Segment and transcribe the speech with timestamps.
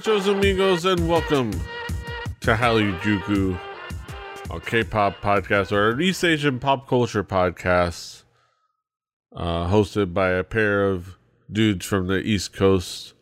[0.00, 1.50] Nachos amigos, and welcome
[2.40, 3.60] to Hallyu
[4.50, 8.22] a K-pop podcast or an East Asian pop culture podcast,
[9.36, 11.18] uh, hosted by a pair of
[11.52, 13.12] dudes from the East Coast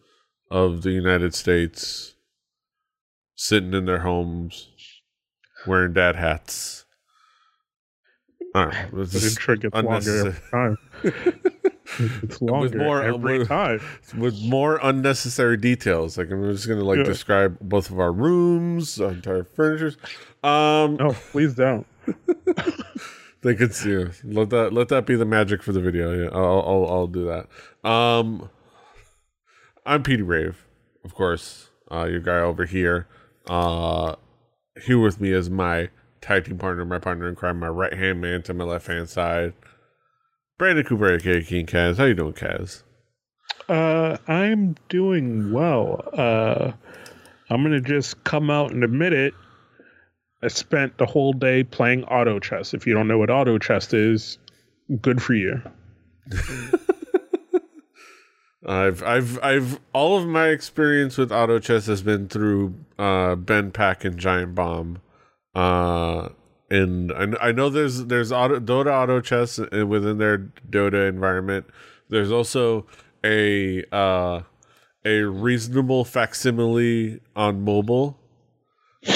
[0.53, 2.15] of the United States,
[3.35, 4.69] sitting in their homes,
[5.67, 6.85] wearing dad hats.
[8.55, 10.77] All right, this is longer every time.
[12.23, 13.81] it's longer with more, every with, time
[14.17, 16.19] with more unnecessary details.
[16.19, 17.05] Like I'm just gonna like yeah.
[17.05, 19.97] describe both of our rooms, our entire furniture.
[20.43, 21.87] Um, oh, please don't.
[23.43, 24.11] they can see you.
[24.25, 26.25] Let that let that be the magic for the video.
[26.25, 27.89] Yeah, I'll I'll, I'll do that.
[27.89, 28.51] Um,
[29.87, 30.67] I'm Petey Rave,
[31.05, 31.71] of course.
[31.91, 33.07] Uh, your guy over here.
[33.47, 34.17] Uh,
[34.85, 35.89] here with me is my
[36.21, 39.09] tag team partner, my partner in crime, my right hand man to my left hand
[39.09, 39.55] side.
[40.59, 41.97] Brandon Cooper, aka King Kaz.
[41.97, 42.83] How you doing, Kaz?
[43.69, 46.03] Uh, I'm doing well.
[46.13, 46.73] Uh,
[47.49, 49.35] I'm gonna just come out and admit it.
[50.43, 52.75] I spent the whole day playing auto chess.
[52.75, 54.39] If you don't know what auto chess is,
[55.01, 55.63] good for you.
[58.67, 63.71] I've I've I've all of my experience with auto chess has been through uh, Ben
[63.71, 65.01] Pack and Giant Bomb.
[65.55, 66.29] Uh,
[66.71, 70.39] and I, I know there's there's auto, Dota auto chess within their
[70.71, 71.67] Dota environment.
[72.09, 72.87] There's also
[73.25, 74.43] a uh,
[75.05, 78.19] a reasonable facsimile on mobile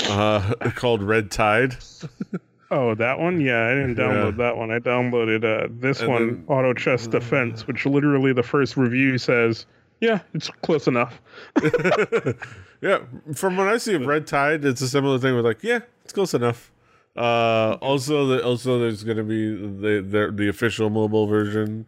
[0.08, 1.76] uh, called Red Tide.
[2.70, 3.40] oh, that one?
[3.40, 4.44] Yeah, I didn't download yeah.
[4.44, 4.70] that one.
[4.70, 9.18] I downloaded uh, this and one, then, Auto Chess Defense, which literally the first review
[9.18, 9.66] says,
[10.00, 11.20] "Yeah, it's close enough."
[12.80, 13.00] yeah,
[13.34, 16.12] from what I see of Red Tide, it's a similar thing with like, yeah, it's
[16.12, 16.71] close enough.
[17.16, 21.84] Uh, also, the, also there's going to be the, the the official mobile version.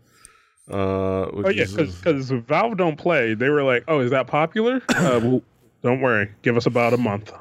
[0.71, 3.35] Uh, oh yeah, because Valve don't play.
[3.35, 5.43] They were like, "Oh, is that popular?" uh, well,
[5.83, 7.33] don't worry, give us about a month.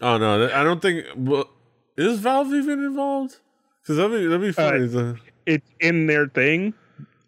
[0.00, 1.06] oh no, I don't think.
[1.16, 1.48] Well,
[1.96, 3.36] is Valve even involved?
[3.82, 5.10] Because that'd be that'd be uh, funny.
[5.10, 5.14] Uh,
[5.46, 6.74] it's in their thing,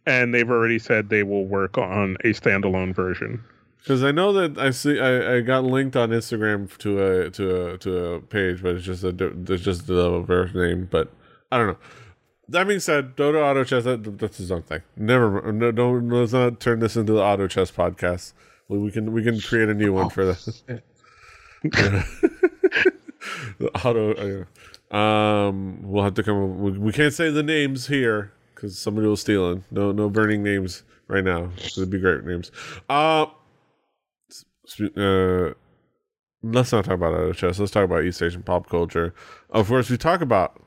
[0.07, 3.43] and they've already said they will work on a standalone version.
[3.79, 7.67] Because I know that I see I, I got linked on Instagram to a to
[7.67, 9.15] a to a page, but it's just a
[9.49, 10.89] it's just the first name.
[10.91, 11.13] But
[11.51, 11.79] I don't know.
[12.51, 14.81] That being said, Dota Auto Chess that, that's his own thing.
[14.97, 18.33] Never no don't let's not turn this into the Auto Chess podcast.
[18.69, 20.63] We, we can we can create a new one for this.
[21.63, 22.05] the
[23.85, 24.47] auto.
[24.91, 26.61] Uh, um, we'll have to come.
[26.61, 29.63] We, we can't say the names here because somebody will steal it.
[29.71, 31.51] No no burning names right now.
[31.59, 32.51] It'd be great names.
[32.89, 33.27] Uh
[34.97, 35.55] uh,
[36.43, 37.59] let's not talk about auto chess.
[37.59, 39.15] Let's talk about East Asian pop culture.
[39.51, 40.61] Of course, we talk about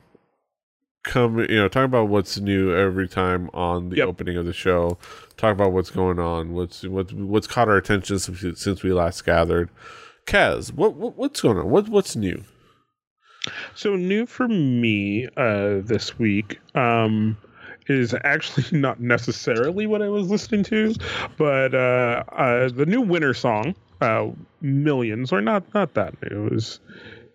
[1.04, 4.08] come you know talk about what's new every time on the yep.
[4.08, 4.98] opening of the show.
[5.36, 6.52] Talk about what's going on.
[6.52, 9.70] What's what's what's caught our attention since, since we last gathered.
[10.26, 11.70] Kaz, what, what what's going on?
[11.70, 12.44] What what's new?
[13.74, 16.60] So new for me uh, this week.
[16.76, 17.36] Um,
[17.88, 20.94] is actually not necessarily what I was listening to,
[21.36, 24.30] but uh, uh, the new WINNER song uh,
[24.60, 26.46] millions or not not that new.
[26.46, 26.80] It was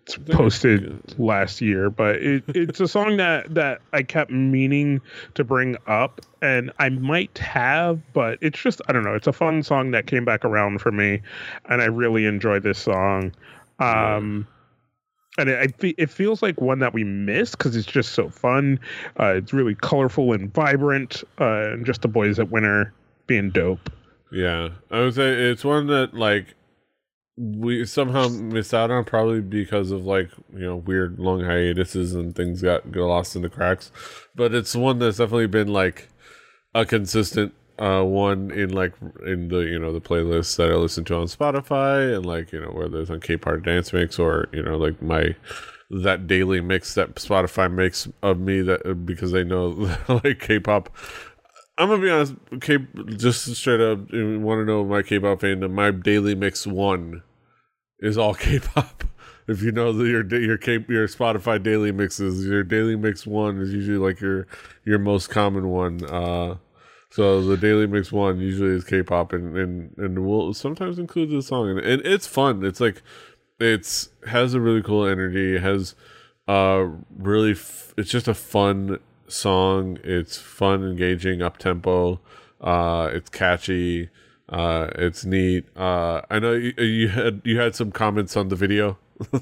[0.04, 5.00] it's posted last year, but it, it's a song that that I kept meaning
[5.34, 9.14] to bring up, and I might have, but it's just I don't know.
[9.14, 11.20] It's a fun song that came back around for me,
[11.66, 13.32] and I really enjoy this song.
[13.80, 14.46] Um,
[15.36, 18.80] and it, it feels like one that we missed because it's just so fun.
[19.20, 22.92] Uh, it's really colorful and vibrant, uh, and just the boys at WINNER
[23.26, 23.90] being dope.
[24.32, 26.54] Yeah, I would say it's one that like
[27.38, 32.34] we somehow missed out on probably because of like you know weird long hiatuses and
[32.34, 33.92] things got, got lost in the cracks
[34.34, 36.08] but it's one that's definitely been like
[36.74, 38.92] a consistent uh one in like
[39.24, 42.60] in the you know the playlists that i listen to on spotify and like you
[42.60, 45.34] know whether it's on k-pop dance mix or you know like my
[45.90, 49.68] that daily mix that spotify makes of me that because they know
[50.08, 50.90] like k-pop
[51.80, 52.34] I'm gonna be honest.
[52.60, 52.78] K,
[53.16, 55.70] just straight up, want to know my K-pop fandom.
[55.70, 57.22] My daily mix one
[58.00, 59.04] is all K-pop.
[59.46, 63.58] If you know the, your your K, your Spotify daily mixes, your daily mix one
[63.60, 64.46] is usually like your
[64.84, 66.04] your most common one.
[66.04, 66.56] Uh,
[67.10, 71.40] so the daily mix one usually is K-pop, and and and will sometimes include the
[71.40, 72.62] song, and, and it's fun.
[72.62, 73.02] It's like
[73.58, 75.58] it's has a really cool energy.
[75.58, 75.94] Has
[76.46, 76.86] uh
[77.16, 78.98] really f- it's just a fun
[79.28, 79.98] song.
[80.04, 82.20] It's fun, engaging, up tempo.
[82.60, 84.10] Uh, it's catchy.
[84.48, 85.66] Uh, it's neat.
[85.76, 88.98] Uh, I know you, you had you had some comments on the video.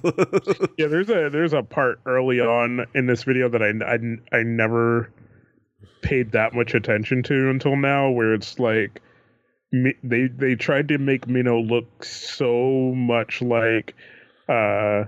[0.79, 4.43] yeah, there's a there's a part early on in this video that I, I, I
[4.43, 5.13] never
[6.03, 9.01] paid that much attention to until now, where it's like
[9.73, 13.95] they they tried to make Mino look so much like
[14.49, 15.05] uh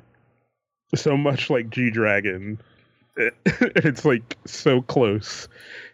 [0.95, 2.61] so much like G Dragon.
[3.17, 5.49] it's like so close.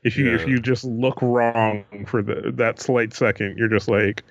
[0.05, 0.35] If you yeah.
[0.37, 4.23] if you just look wrong for the that slight second, you're just like,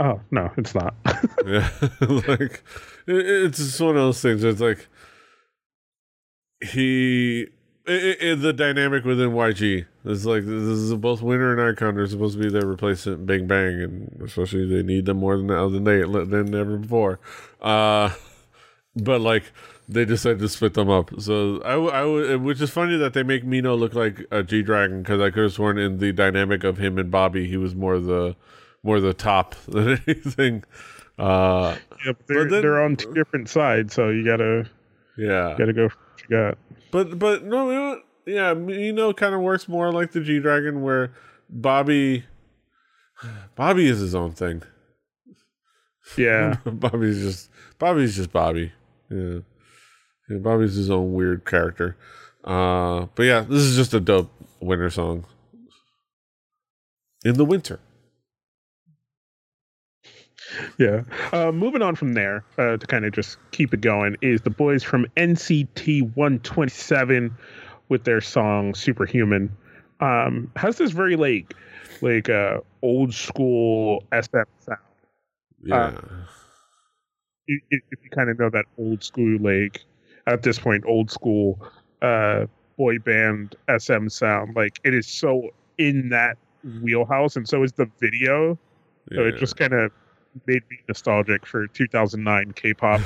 [0.00, 0.94] oh no, it's not.
[1.46, 1.68] yeah,
[2.00, 2.62] like
[3.06, 4.42] it, it's just one of those things.
[4.42, 4.88] It's like
[6.62, 7.48] he
[7.86, 12.06] it, it, the dynamic within YG is like this is both WINNER and iKON are
[12.06, 15.84] supposed to be their replacement Big Bang, and especially they need them more than than
[15.84, 17.18] they than ever before.
[17.60, 18.10] Uh,
[18.96, 19.44] but like
[19.88, 21.10] they decided to split them up.
[21.20, 25.02] So I, I which is funny that they make Mino look like a G Dragon
[25.02, 27.98] because I could have sworn in the dynamic of him and Bobby, he was more
[27.98, 28.36] the
[28.82, 30.64] more the top than anything.
[31.18, 34.68] Uh, yeah, but they're, but then, they're on two different sides, so you gotta
[35.16, 35.84] yeah gotta go.
[35.84, 36.58] what you got.
[36.90, 41.12] But but no, yeah, you know, kind of works more like the G Dragon, where
[41.48, 42.24] Bobby,
[43.56, 44.62] Bobby is his own thing.
[46.16, 48.72] Yeah, Bobby's just Bobby's just Bobby.
[49.12, 49.40] Yeah.
[50.28, 51.96] yeah, Bobby's his own weird character.
[52.44, 55.24] Uh, but yeah, this is just a dope WINNER song
[57.24, 57.78] in the winter.
[60.78, 61.02] yeah.
[61.32, 64.50] Uh, moving on from there uh, to kind of just keep it going is the
[64.50, 67.36] boys from NCT 127
[67.88, 69.54] with their song Superhuman.
[70.00, 71.54] Um, has this very like
[72.00, 74.78] like uh, old school SM sound.
[75.62, 75.76] Yeah.
[75.76, 76.00] Uh,
[77.46, 79.84] if, if you kind of know that old school like
[80.26, 81.58] at this point old school
[82.00, 82.46] uh,
[82.76, 86.36] boy band SM sound, like it is so in that
[86.82, 88.58] wheelhouse, and so is the video.
[89.12, 89.90] So it just kind of
[90.46, 93.00] made me nostalgic for 2009 K-pop.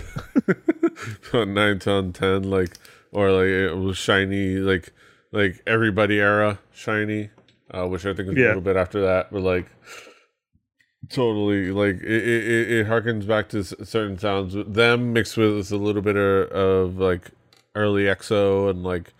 [1.32, 2.76] Nine ton ten, like
[3.12, 4.92] or like it was shiny, like
[5.32, 7.30] like everybody era shiny,
[7.70, 8.44] uh, which I think is yeah.
[8.44, 9.66] a little bit after that, but like
[11.10, 14.54] totally like it, it, it harkens back to certain sounds.
[14.66, 17.30] Them mixed with a little bit of, of like
[17.74, 19.12] early EXO and like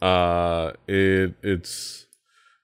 [0.00, 2.06] uh it it's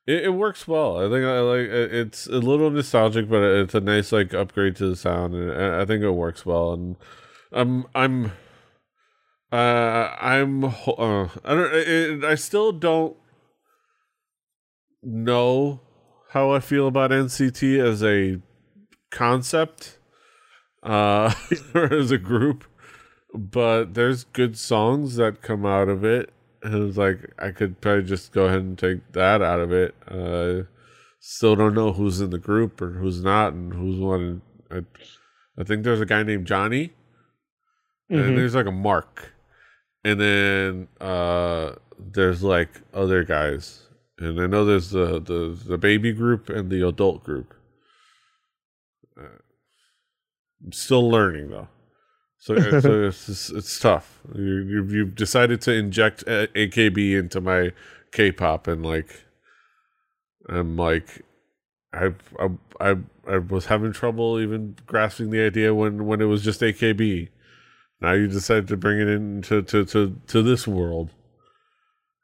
[0.07, 0.99] it, it, works well.
[0.99, 4.89] I think I like it's a little nostalgic, but it's a nice like upgrade to
[4.89, 6.73] the sound, and I think it works well.
[6.73, 6.97] And
[7.53, 8.33] I'm I'm
[9.53, 13.17] uh I'm uh, I don't it, I still don't
[15.03, 15.81] know
[16.31, 18.41] how I feel about NCT as a
[19.13, 19.99] concept
[20.83, 21.33] uh
[21.75, 22.65] as a group
[23.33, 26.33] but there's good songs that come out of it
[26.63, 29.73] and it was like I could probably just go ahead and take that out of
[29.73, 29.95] it.
[30.09, 30.63] Uh,
[31.21, 34.43] still don't know who's in the group or who's not, and who's one.
[34.71, 34.83] I,
[35.59, 36.93] I think there's a guy named Johnny,
[38.11, 38.23] mm-hmm.
[38.23, 39.33] and there's like a Mark,
[40.05, 43.83] and then uh, there's like other guys,
[44.19, 47.55] and I know there's the the the baby group and the adult group.
[49.21, 49.39] Uh,
[50.65, 51.69] I'm still learning though.
[52.39, 54.21] So, uh, so it's, it's, it's tough.
[54.35, 57.73] You, you've decided to inject uh, AKB into my
[58.11, 59.25] K-pop, and like,
[60.49, 61.25] I'm like,
[61.93, 62.49] I, I,
[62.81, 62.97] I,
[63.29, 67.29] I was having trouble even grasping the idea when when it was just AKB.
[68.01, 71.11] Now you decided to bring it into to to to this world,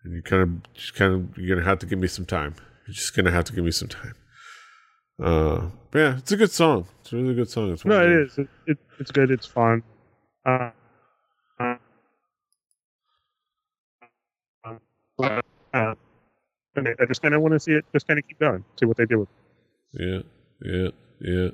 [0.02, 2.56] and you kind of just kind of you're gonna have to give me some time.
[2.86, 4.14] You're just gonna have to give me some time.
[5.20, 6.86] Uh, yeah, it's a good song.
[7.00, 7.72] It's a really good song.
[7.72, 8.38] It's no, it is.
[8.38, 9.30] It, it, it's good.
[9.30, 9.82] It's fun.
[10.46, 10.70] Uh,
[11.58, 11.76] uh,
[15.74, 15.94] uh,
[17.00, 18.96] I just kind of want to see it, just kind of keep going, see what
[18.96, 19.28] they do with
[19.94, 20.24] it.
[20.62, 21.50] Yeah, yeah, yeah.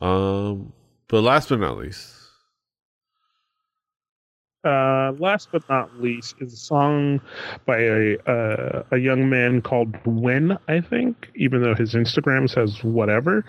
[0.00, 0.72] Um,
[1.08, 2.14] but last but not least,
[4.64, 7.20] uh, last but not least is a song
[7.66, 12.82] by a uh, a young man called When I think, even though his Instagram says
[12.82, 13.44] whatever.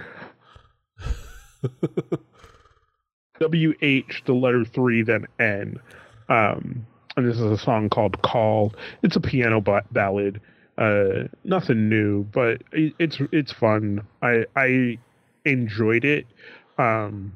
[3.40, 5.78] W H, the letter three, then N.
[6.30, 6.86] Um,
[7.18, 10.42] and this is a song called "Call." It's a piano ballad.
[10.78, 14.06] Uh, nothing new, but it, it's it's fun.
[14.22, 14.98] I I
[15.46, 16.28] enjoyed it.
[16.78, 17.34] Um,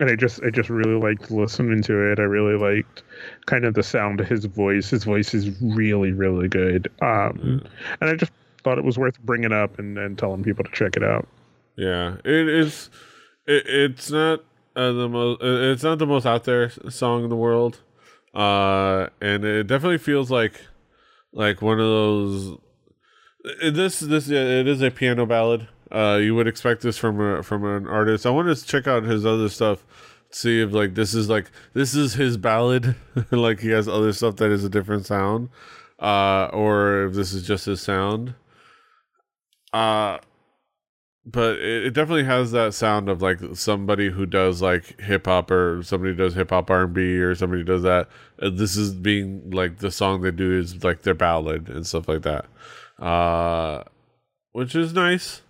[0.00, 2.18] and I just I just really liked listening to it.
[2.18, 3.02] I really liked
[3.46, 4.90] kind of the sound of his voice.
[4.90, 6.88] His voice is really really good.
[7.00, 7.66] Um, mm.
[8.00, 8.32] and I just
[8.62, 11.28] thought it was worth bringing up and, and telling people to check it out.
[11.76, 12.90] Yeah, it is.
[13.46, 14.40] It, it's not
[14.74, 15.42] uh, the most.
[15.42, 17.80] Uh, it's not the most out there song in the world,
[18.34, 20.60] uh, and it definitely feels like
[21.32, 22.58] like one of those.
[23.62, 25.68] Uh, this this it is a piano ballad.
[25.94, 28.26] Uh, you would expect this from a, from an artist.
[28.26, 29.84] I want to check out his other stuff,
[30.30, 32.96] see if like this is like this is his ballad,
[33.30, 35.50] like he has other stuff that is a different sound,
[36.00, 38.34] uh, or if this is just his sound.
[39.72, 40.18] Uh,
[41.24, 45.48] but it, it definitely has that sound of like somebody who does like hip hop
[45.52, 48.08] or somebody does hip hop R and B or somebody does that.
[48.42, 52.08] Uh, this is being like the song they do is like their ballad and stuff
[52.08, 52.46] like that,
[52.98, 53.84] uh,
[54.50, 55.42] which is nice.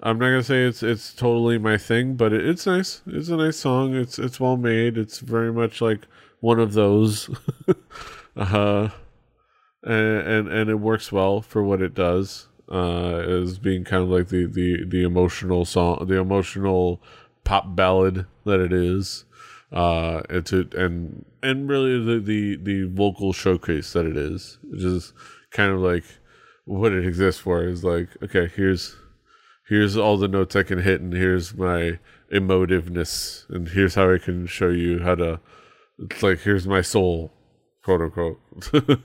[0.00, 3.02] I'm not gonna say it's it's totally my thing, but it, it's nice.
[3.06, 3.94] It's a nice song.
[3.94, 4.98] It's it's well made.
[4.98, 6.06] It's very much like
[6.40, 7.30] one of those,
[8.36, 8.90] uh,
[9.82, 14.08] and, and and it works well for what it does uh, as being kind of
[14.08, 17.00] like the, the, the emotional song, the emotional
[17.44, 19.24] pop ballad that it is.
[19.72, 24.82] Uh, it's a, and and really the, the the vocal showcase that it is, which
[24.82, 25.12] is
[25.50, 26.04] kind of like
[26.64, 27.64] what it exists for.
[27.64, 28.96] Is like okay, here's
[29.68, 31.98] here's all the notes I can hit, and here's my
[32.32, 35.40] emotiveness, and here's how I can show you how to.
[35.98, 37.32] It's like here's my soul,
[37.82, 38.40] quote unquote.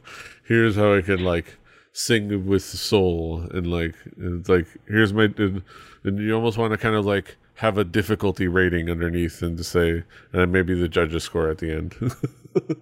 [0.47, 1.57] here's how I can like
[1.93, 5.61] sing with the soul and like it's like here's my and,
[6.03, 9.63] and you almost want to kind of like have a difficulty rating underneath and to
[9.63, 11.95] say and maybe the judges score at the end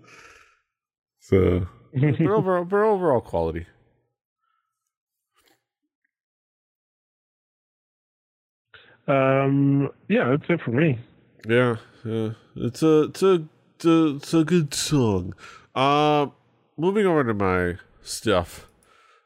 [1.19, 3.65] so but overall but overall quality
[9.09, 10.99] um yeah that's it for me
[11.47, 11.75] yeah
[12.05, 15.33] yeah it's a it's a it's a, it's a good song
[15.75, 16.27] uh
[16.77, 18.67] moving over to my stuff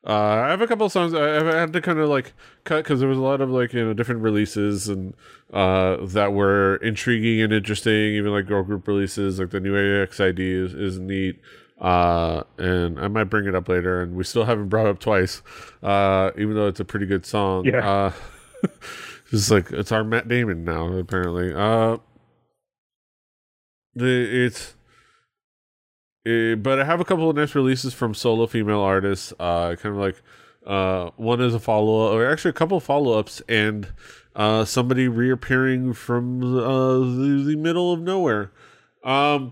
[0.05, 2.33] uh, I have a couple of songs I, I had to kind of like
[2.65, 5.13] cut because there was a lot of like you know different releases and
[5.53, 8.15] uh, that were intriguing and interesting.
[8.15, 11.39] Even like girl group releases, like the new EXID is, is neat.
[11.79, 14.01] Uh, and I might bring it up later.
[14.01, 15.41] And we still haven't brought up twice,
[15.81, 17.65] uh, even though it's a pretty good song.
[17.65, 18.11] Yeah.
[19.33, 21.51] It's like it's our Matt Damon now apparently.
[21.53, 21.97] Uh,
[23.95, 24.75] the it's
[26.27, 29.33] uh, but I have a couple of nice releases from solo female artists.
[29.39, 30.21] Uh, kind of like
[30.67, 33.87] uh, one is a follow up, or actually a couple of follow ups, and
[34.35, 38.51] uh, somebody reappearing from uh, the, the middle of nowhere.
[39.03, 39.51] Um,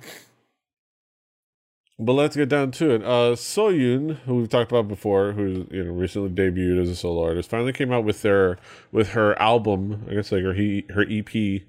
[2.02, 3.04] but let's get down to it.
[3.04, 7.24] Uh, Soyun, who we've talked about before, who you know recently debuted as a solo
[7.24, 8.58] artist, finally came out with their
[8.92, 10.06] with her album.
[10.10, 11.62] I guess like her he, her EP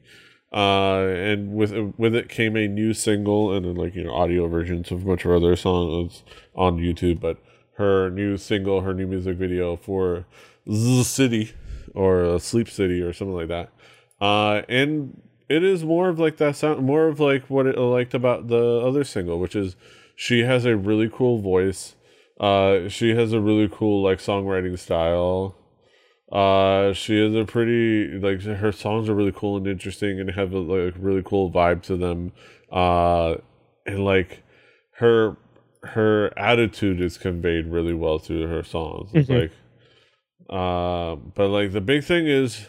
[0.52, 4.48] uh, and with with it came a new single and then like you know audio
[4.48, 6.22] versions of a bunch of other songs
[6.54, 7.20] on YouTube.
[7.20, 7.38] But
[7.74, 10.26] her new single, her new music video for
[10.66, 11.52] the city
[11.94, 13.70] or Sleep City or something like that.
[14.20, 18.14] Uh, and it is more of like that sound, more of like what it liked
[18.14, 19.74] about the other single, which is
[20.22, 21.96] she has a really cool voice.
[22.38, 25.56] Uh, she has a really cool like songwriting style.
[26.30, 30.52] Uh, she is a pretty like her songs are really cool and interesting and have
[30.52, 32.30] a like really cool vibe to them.
[32.70, 33.34] Uh,
[33.84, 34.44] and like
[34.98, 35.36] her
[35.82, 39.10] her attitude is conveyed really well through her songs.
[39.14, 39.40] It's mm-hmm.
[39.40, 39.52] like,
[40.48, 42.68] uh, but like the big thing is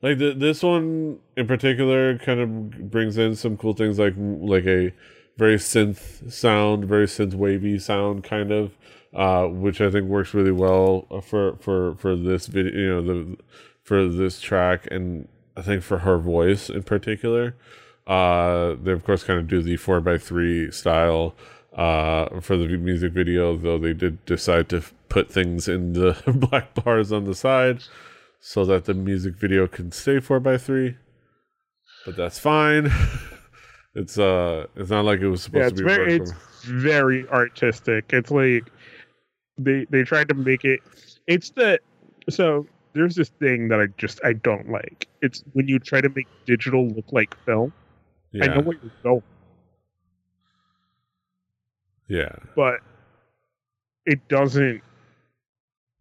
[0.00, 4.66] like the, this one in particular kind of brings in some cool things like like
[4.66, 4.92] a
[5.36, 8.76] very synth sound, very synth wavy sound kind of
[9.14, 12.72] uh, which I think works really well for for for this video.
[12.72, 13.36] You know, the
[13.82, 17.54] for this track, and I think for her voice in particular.
[18.06, 21.34] Uh, they of course kind of do the four by three style
[21.76, 26.20] uh, for the music video, though they did decide to put things in the
[26.50, 27.84] black bars on the side
[28.40, 30.96] so that the music video can stay four by three.
[32.04, 32.90] But that's fine.
[33.94, 35.94] it's uh, it's not like it was supposed yeah, to be.
[35.94, 36.32] Very, it's
[36.64, 38.06] very artistic.
[38.12, 38.70] It's like
[39.58, 40.80] they they tried to make it
[41.26, 41.78] it's the
[42.30, 45.08] so there's this thing that I just I don't like.
[45.20, 47.72] It's when you try to make digital look like film.
[48.32, 48.44] Yeah.
[48.44, 49.22] I know what you're going.
[52.08, 52.34] Yeah.
[52.56, 52.80] But
[54.04, 54.82] it doesn't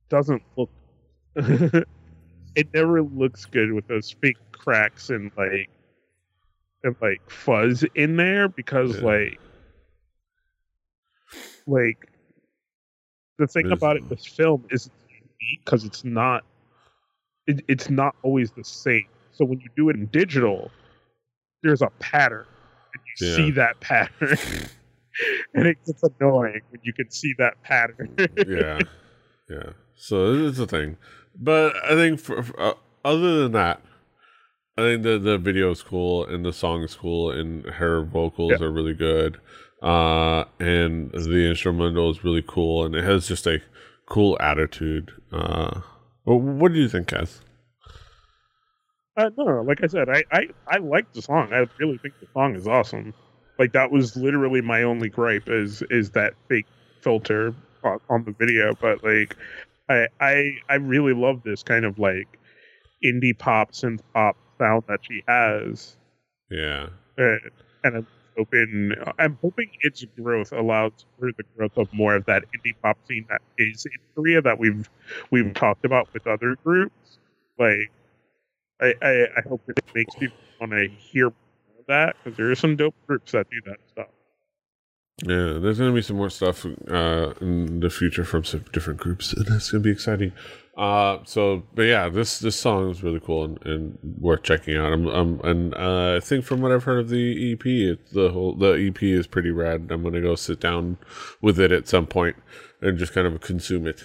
[0.10, 0.70] doesn't look
[1.36, 5.70] it never looks good with those fake cracks and like
[6.84, 9.06] and like fuzz in there because yeah.
[9.06, 9.40] like
[11.68, 12.10] like
[13.38, 16.44] the thing about it, with film is unique because it's not
[17.48, 19.08] it, it's not always the same.
[19.32, 20.72] So when you do it in digital,
[21.64, 22.46] there's a pattern,
[22.94, 23.36] and you yeah.
[23.36, 24.38] see that pattern,
[25.54, 28.16] and it gets annoying when you can see that pattern.
[28.48, 28.80] yeah,
[29.50, 29.72] yeah.
[29.96, 30.98] So it's a thing,
[31.36, 32.74] but I think for, for uh,
[33.06, 33.82] other than that,
[34.78, 38.54] I think the the video is cool and the song is cool and her vocals
[38.60, 38.66] yeah.
[38.66, 39.38] are really good
[39.82, 43.60] uh, and the instrumental is really cool, and it has just a
[44.06, 45.12] cool attitude.
[45.32, 45.82] Uh,
[46.24, 47.40] what do you think, Kaz?
[49.18, 51.52] Uh, no, like I said, I, I I like the song.
[51.52, 53.14] I really think the song is awesome.
[53.58, 56.68] Like that was literally my only gripe is is that fake
[57.02, 58.74] filter on, on the video.
[58.80, 59.36] But like,
[59.90, 62.28] I I I really love this kind of like
[63.04, 65.96] indie pop synth pop sound that she has.
[66.50, 66.88] Yeah.
[67.18, 67.38] Uh,
[67.84, 72.44] and I'm hoping I'm hoping its growth allows for the growth of more of that
[72.56, 74.90] indie pop scene that is in Korea that we've
[75.32, 77.18] we've talked about with other groups.
[77.58, 77.92] Like
[78.80, 82.52] I I, I hope it makes people want to hear more of that because there
[82.52, 84.08] are some dope groups that do that stuff.
[85.24, 89.34] Yeah, there's gonna be some more stuff uh, in the future from some different groups,
[89.34, 90.34] and that's gonna be exciting.
[90.78, 94.92] Uh, so, but yeah, this this song is really cool and, and worth checking out.
[94.92, 98.32] I'm, I'm and uh, I think from what I've heard of the EP, it, the
[98.32, 99.90] whole the EP is pretty rad.
[99.92, 100.98] I'm gonna go sit down
[101.40, 102.36] with it at some point
[102.82, 104.04] and just kind of consume it.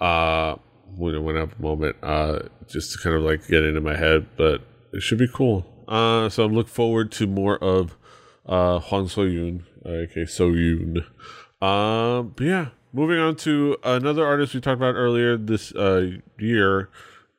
[0.00, 0.56] Uh,
[0.96, 3.96] when when I have a moment, uh, just to kind of like get into my
[3.96, 5.66] head, but it should be cool.
[5.86, 7.96] Uh, so I'm looking forward to more of
[8.46, 11.04] uh Hwang So Yoon, okay, So Yoon.
[11.60, 16.88] Um, but yeah, moving on to another artist we talked about earlier this uh year.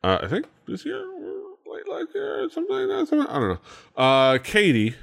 [0.03, 3.07] Uh, I think this year, or late last year, or something like that.
[3.07, 3.59] Something, I don't know.
[3.95, 4.95] Uh, Katie,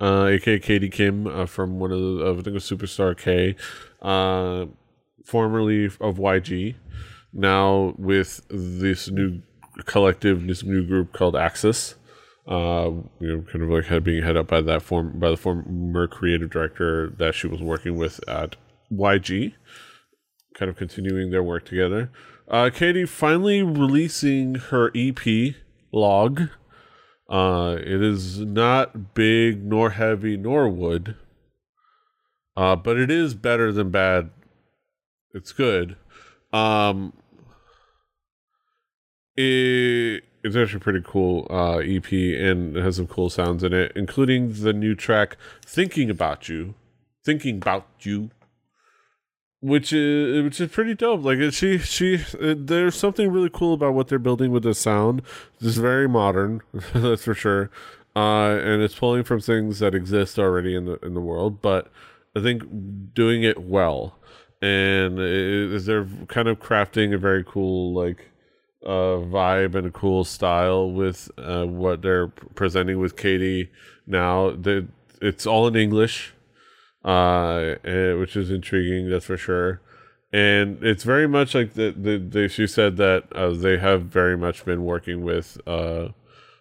[0.00, 3.16] uh, aka Katie Kim, uh, from one of the, uh, I think it was Superstar
[3.16, 3.56] K,
[4.02, 4.66] uh,
[5.24, 6.74] formerly of YG,
[7.32, 9.42] now with this new
[9.84, 11.96] collective, this new group called Axis
[12.46, 15.36] uh, you know, kind of like had being head up by that form by the
[15.36, 18.56] former creative director that she was working with at
[18.92, 19.54] YG,
[20.54, 22.10] kind of continuing their work together.
[22.48, 25.54] Uh, Katie finally releasing her EP
[25.92, 26.42] log.
[27.28, 31.16] Uh, it is not big nor heavy nor wood,
[32.56, 34.30] uh, but it is better than bad.
[35.34, 35.96] It's good.
[36.52, 37.12] Um,
[39.36, 43.92] it it's actually pretty cool uh, EP and it has some cool sounds in it,
[43.96, 46.74] including the new track "Thinking About You,"
[47.24, 48.30] "Thinking About You,"
[49.60, 51.24] which is which is pretty dope.
[51.24, 55.22] Like she she there's something really cool about what they're building with the sound.
[55.58, 56.62] This is very modern,
[56.94, 57.70] that's for sure,
[58.14, 61.60] uh, and it's pulling from things that exist already in the in the world.
[61.60, 61.90] But
[62.36, 62.62] I think
[63.14, 64.18] doing it well,
[64.62, 68.30] and it, they're kind of crafting a very cool like
[68.86, 73.70] uh, vibe and a cool style with uh, what they're presenting with Katie
[74.06, 74.52] now.
[74.52, 74.86] They,
[75.20, 76.34] it's all in English,
[77.04, 79.80] uh, and, which is intriguing, that's for sure.
[80.32, 84.64] And it's very much like the, the she said that uh, they have very much
[84.64, 86.08] been working with uh,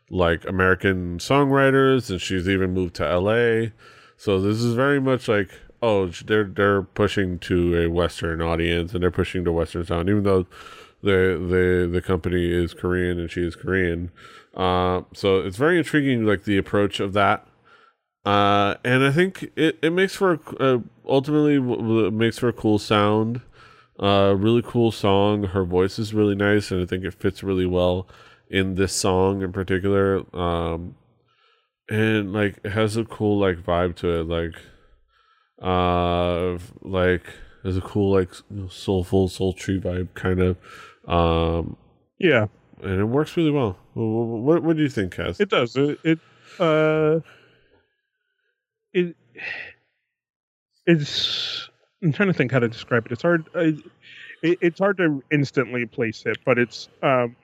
[0.09, 3.69] like American songwriters, and she's even moved to LA.
[4.17, 5.49] So this is very much like
[5.81, 10.23] oh they're they're pushing to a Western audience and they're pushing to Western sound, even
[10.23, 10.47] though
[11.05, 14.11] the the the company is Korean and she is Korean.
[14.55, 17.47] Uh, so it's very intriguing, like the approach of that.
[18.25, 22.79] Uh, and I think it, it makes for uh, ultimately it makes for a cool
[22.79, 23.41] sound,
[23.99, 25.43] uh, really cool song.
[25.43, 28.07] Her voice is really nice, and I think it fits really well
[28.49, 30.23] in this song in particular.
[30.35, 30.95] Um,
[31.87, 34.55] and like it has a cool like vibe to it, like
[35.61, 37.25] uh, like
[37.61, 38.29] there's a cool like
[38.69, 40.57] soulful, sultry vibe kind of.
[41.07, 41.77] Um,
[42.19, 42.47] yeah,
[42.81, 43.77] and it works really well.
[43.93, 45.39] What, what, do you think, Kaz?
[45.39, 45.75] It does.
[45.75, 46.19] It, it
[46.59, 47.19] uh,
[48.93, 49.15] it
[50.85, 51.69] it's.
[52.03, 53.11] I'm trying to think how to describe it.
[53.11, 53.47] It's hard.
[53.55, 53.77] I,
[54.43, 57.35] it, it's hard to instantly place it, but it's um,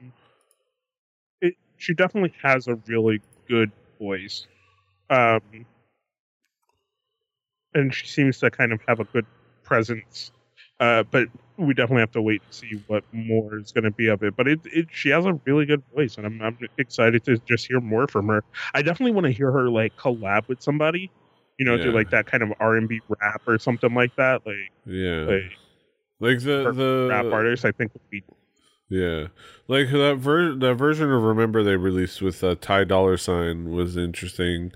[1.41, 1.56] it.
[1.78, 4.47] She definitely has a really good voice,
[5.10, 5.41] um,
[7.74, 9.26] and she seems to kind of have a good
[9.63, 10.32] presence.
[10.81, 14.07] Uh, but we definitely have to wait to see what more is going to be
[14.07, 14.35] of it.
[14.35, 17.67] But it, it, she has a really good voice, and I'm, I'm excited to just
[17.67, 18.43] hear more from her.
[18.73, 21.11] I definitely want to hear her like collab with somebody,
[21.59, 21.83] you know, yeah.
[21.83, 24.41] do like that kind of R and B rap or something like that.
[24.43, 25.51] Like, yeah, like,
[26.19, 28.23] like the the rap artist, I think would be.
[28.89, 29.27] Yeah,
[29.67, 33.97] like that ver- that version of Remember they released with uh, Ty Dolla Sign was
[33.97, 34.71] interesting.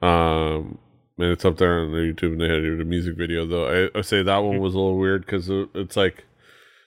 [0.00, 0.78] Um,
[1.18, 3.46] and it's up there on the YouTube, and they had a music video.
[3.46, 4.62] Though I, I say that one mm-hmm.
[4.62, 6.24] was a little weird because it's like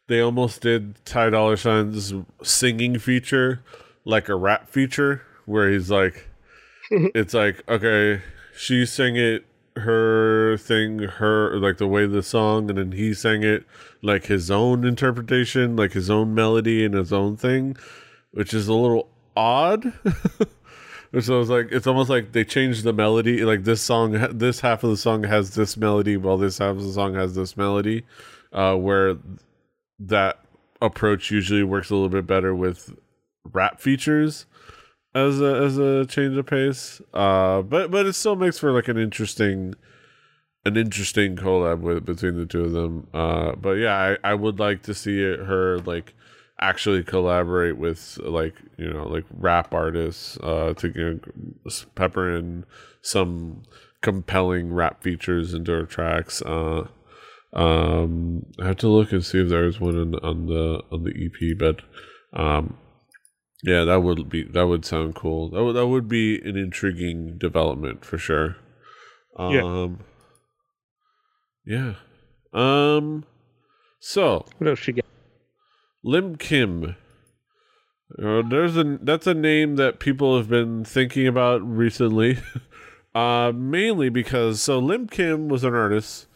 [0.07, 3.63] they almost did Ty Dolla Sign's singing feature
[4.03, 6.29] like a rap feature, where he's like,
[6.91, 8.21] it's like okay,
[8.55, 9.45] she sang it
[9.77, 13.65] her thing, her like the way the song, and then he sang it
[14.01, 17.75] like his own interpretation, like his own melody and his own thing,
[18.31, 19.93] which is a little odd.
[21.21, 23.43] So it's like it's almost like they changed the melody.
[23.43, 26.83] Like this song, this half of the song has this melody, while this half of
[26.83, 28.03] the song has this melody.
[28.51, 29.17] Uh, where
[29.99, 30.39] that
[30.81, 32.97] approach usually works a little bit better with
[33.51, 34.45] rap features
[35.13, 37.01] as a as a change of pace.
[37.13, 39.73] Uh, but but it still makes for like an interesting
[40.65, 43.07] an interesting collab with between the two of them.
[43.13, 46.13] Uh, but yeah, I, I would like to see it, her like
[46.59, 51.21] actually collaborate with like you know like rap artists uh, to you
[51.65, 52.65] know, pepper in
[53.01, 53.63] some
[54.01, 56.41] compelling rap features into our tracks.
[56.41, 56.87] Uh,
[57.53, 61.11] um, I have to look and see if there's one on, on the on the
[61.11, 61.81] EP, but
[62.39, 62.77] um,
[63.63, 65.49] yeah, that would be that would sound cool.
[65.49, 68.57] That would that would be an intriguing development for sure.
[69.37, 69.99] Um,
[71.65, 71.93] yeah.
[72.53, 72.97] yeah.
[72.97, 73.25] Um.
[73.99, 75.05] So what else she got?
[76.05, 76.95] Lim Kim.
[78.21, 82.37] Uh, there's a that's a name that people have been thinking about recently.
[83.15, 86.27] uh, mainly because so Lim Kim was an artist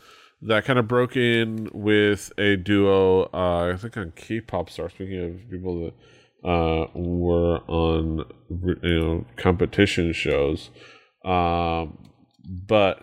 [0.42, 3.30] that kind of broke in with a duo.
[3.32, 4.90] Uh, I think on K-pop star.
[4.90, 10.72] Speaking of people that uh, were on you know competition shows.
[11.24, 12.10] Um,
[12.44, 13.00] but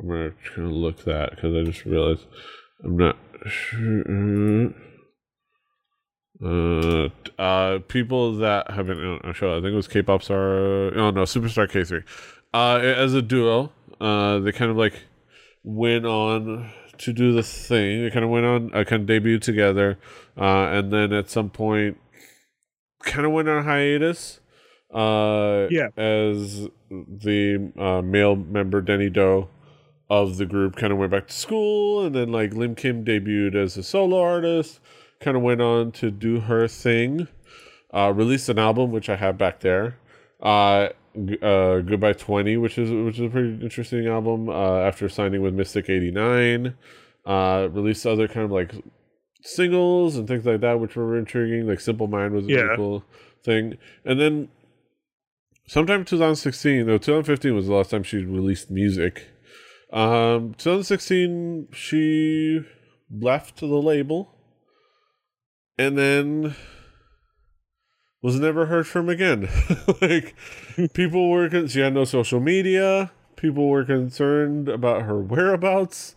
[0.00, 2.24] I'm gonna look that because I just realized
[2.82, 4.72] I'm not sure.
[6.44, 7.08] Uh,
[7.40, 10.58] uh, people that have been on a show, I think it was K-pop star.
[10.94, 12.02] Oh no, Superstar K three.
[12.52, 14.94] Uh, as a duo, uh, they kind of like
[15.62, 18.02] went on to do the thing.
[18.04, 19.98] They kind of went on, uh, kind of debuted together,
[20.36, 21.96] uh, and then at some point
[23.02, 24.40] kind of went on hiatus.
[24.92, 25.88] Uh, yeah.
[25.96, 29.48] As the uh, male member Denny Doe
[30.10, 33.54] of the group kind of went back to school, and then like Lim Kim debuted
[33.54, 34.78] as a solo artist.
[35.24, 37.28] Kind of went on to do her thing.
[37.94, 39.96] Uh, released an album which I have back there.
[40.42, 40.88] Uh,
[41.40, 44.50] uh, Goodbye Twenty, which is which is a pretty interesting album.
[44.50, 46.74] Uh, after signing with Mystic Eighty Nine,
[47.24, 48.72] uh, released other kind of like
[49.42, 51.66] singles and things like that, which were intriguing.
[51.66, 52.74] Like Simple Mind was a Yeah.
[52.76, 53.02] cool
[53.42, 53.78] thing.
[54.04, 54.48] And then
[55.66, 59.28] sometime in 2016, no, 2015 was the last time she released music.
[59.90, 62.60] Um, 2016, she
[63.10, 64.33] left the label
[65.78, 66.54] and then
[68.22, 69.48] was never heard from again.
[70.00, 70.34] like,
[70.94, 73.12] people were, con- she had no social media.
[73.36, 76.14] People were concerned about her whereabouts.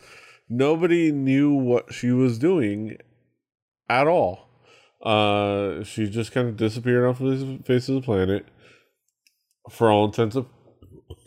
[0.48, 2.98] Nobody knew what she was doing
[3.90, 4.48] at all.
[5.04, 8.46] Uh, she just kind of disappeared off the face of the planet
[9.70, 10.46] for all intents and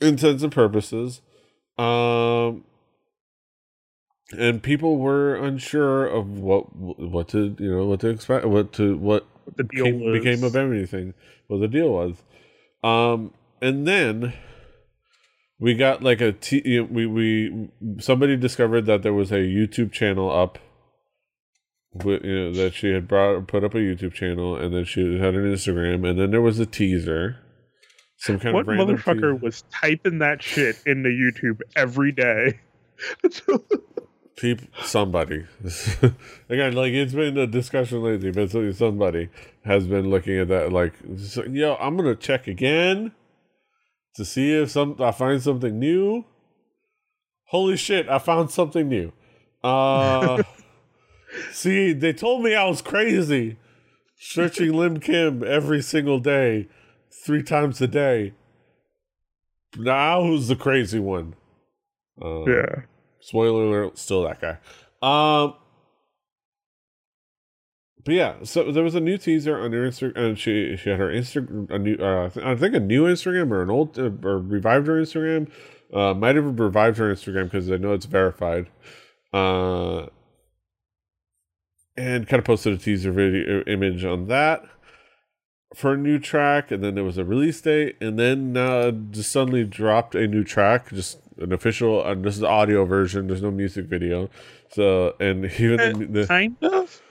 [0.00, 1.20] intents and purposes.
[1.78, 2.64] Um,
[4.36, 8.96] and people were unsure of what what to you know what to expect what to
[8.96, 11.14] what What the deal became, became of everything
[11.48, 12.16] what the deal was
[12.84, 14.32] um and then
[15.58, 19.36] we got like a t you know, we we somebody discovered that there was a
[19.36, 20.58] youtube channel up
[21.92, 25.18] with, you know, that she had brought put up a youtube channel and then she
[25.18, 27.38] had an instagram and then there was a teaser
[28.20, 29.34] some kind what of motherfucker teaser.
[29.34, 32.60] was typing that shit into YouTube every day?
[34.36, 35.46] People, somebody.
[36.48, 39.28] Again, like it's been a discussion lately, but somebody
[39.64, 40.72] has been looking at that.
[40.72, 40.94] Like,
[41.50, 43.12] yo, I'm gonna check again
[44.14, 46.24] to see if some I find something new.
[47.48, 48.08] Holy shit!
[48.08, 49.12] I found something new.
[49.62, 50.42] Uh,
[51.52, 53.58] see, they told me I was crazy,
[54.18, 56.68] searching Lim Kim every single day,
[57.26, 58.32] three times a day.
[59.76, 61.34] Now who's the crazy one?
[62.20, 62.82] Uh, yeah.
[63.20, 64.59] Spoiler alert, still that guy.
[65.02, 65.54] Um,
[68.04, 70.98] but yeah, so there was a new teaser on her Instagram, and she she had
[70.98, 74.38] her Instagram a new uh, I think a new Instagram or an old uh, or
[74.38, 75.50] revived her Instagram.
[75.92, 78.68] Uh, might have revived her Instagram because I know it's verified.
[79.33, 80.06] Uh,
[81.96, 84.64] and kind of posted a teaser video image on that
[85.74, 89.30] for a new track, and then there was a release date, and then uh, just
[89.30, 92.05] suddenly dropped a new track, just an official.
[92.05, 93.26] And this is the audio version.
[93.26, 94.29] There's no music video.
[94.72, 97.03] So and even the, kind of.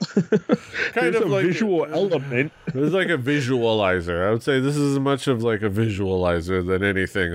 [0.92, 2.52] Kind There's of a like- visual element.
[2.72, 4.26] There's like a visualizer.
[4.26, 7.32] I would say this is as much of like a visualizer than anything.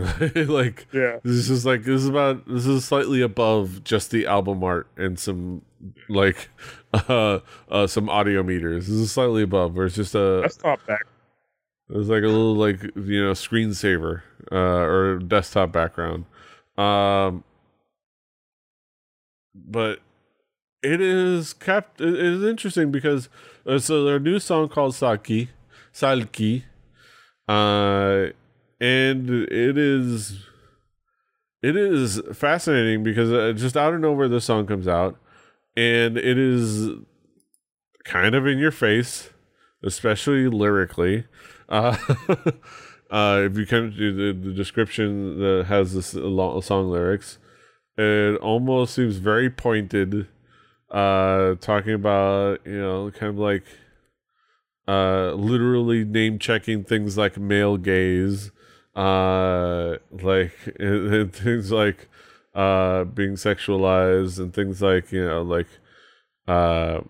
[0.48, 1.20] like Yeah.
[1.24, 5.20] this is like this is about this is slightly above just the album art and
[5.20, 5.62] some
[6.10, 6.50] like
[6.94, 8.88] uh uh some audio meters.
[8.88, 11.06] This is slightly above where it's just a Desktop back.
[11.90, 16.26] it's like a little like you know screensaver uh or desktop background.
[16.78, 17.44] Um
[19.54, 20.00] but
[20.84, 23.30] it is kept it is interesting because
[23.68, 25.50] uh, so their new song called Saki
[25.94, 26.64] Salki
[27.48, 28.28] uh
[28.82, 30.46] and it is
[31.62, 35.18] it is fascinating because uh, just out of nowhere the song comes out
[35.76, 36.90] and it is
[38.04, 39.30] kind of in your face
[39.84, 41.26] especially lyrically.
[41.70, 41.96] Uh
[43.12, 47.38] uh if you kind of do the, the description that has this song lyrics
[47.98, 50.28] it almost seems very pointed
[50.92, 53.64] uh talking about you know kind of like
[54.88, 58.52] uh, literally name checking things like male gaze,
[58.96, 62.08] uh, like and, and things like
[62.54, 65.68] uh, being sexualized and things like you know like
[66.48, 67.02] uh,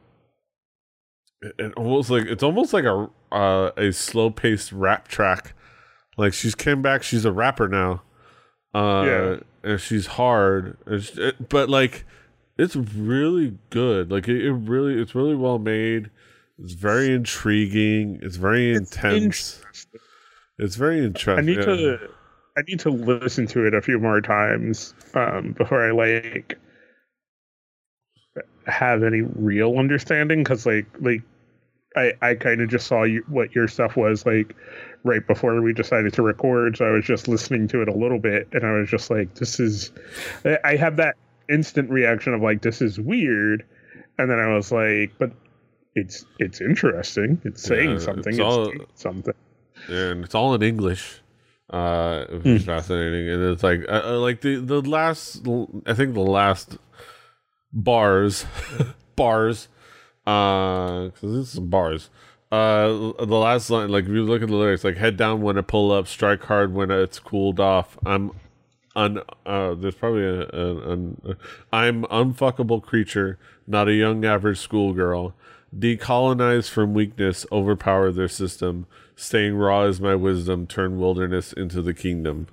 [1.41, 5.53] it almost like it's almost like a uh, a slow paced rap track.
[6.17, 8.01] Like she's came back, she's a rapper now.
[8.73, 9.71] Uh, Yeah.
[9.71, 12.04] and she's hard, and sh- it- but like
[12.58, 14.12] it's really good.
[14.12, 16.10] Like it, it really, it's really well made.
[16.60, 18.19] It's very intriguing.
[18.21, 19.62] It's very It's intense.
[20.58, 21.38] it's very interesting.
[21.38, 22.10] I need to
[22.58, 26.58] I need to listen to it a few more times um, before I like
[28.67, 31.21] have any real understanding because like like
[31.95, 34.56] I I kind of just saw you, what your stuff was like
[35.05, 38.19] right before we decided to record so I was just listening to it a little
[38.19, 39.91] bit and I was just like this is
[40.65, 41.15] I- had that
[41.49, 43.63] instant reaction of like this is weird
[44.17, 45.31] and then I was like but
[45.93, 49.33] it's it's interesting it's saying Yeah, something it's it's, all- something
[49.87, 51.21] and it's all in English.
[51.67, 55.41] Uh, which is fascinating, and it's like uh, uh, like the the last,
[55.87, 56.77] I think the last
[57.73, 58.45] bars,
[59.15, 59.67] bars,
[60.27, 62.11] uh, because this is some bars.
[62.55, 65.57] Uh, the last line, like if you look at the lyrics, like head down when
[65.57, 67.97] I pull up, strike hard when it's cooled off.
[68.05, 68.31] I'm
[68.95, 69.19] un.
[69.45, 71.35] Uh, there's probably a, a, an
[71.73, 73.37] I'm unfuckable creature,
[73.67, 75.33] not a young average schoolgirl.
[75.77, 78.87] Decolonize from weakness, overpower their system.
[79.17, 80.65] Staying raw is my wisdom.
[80.65, 82.47] Turn wilderness into the kingdom.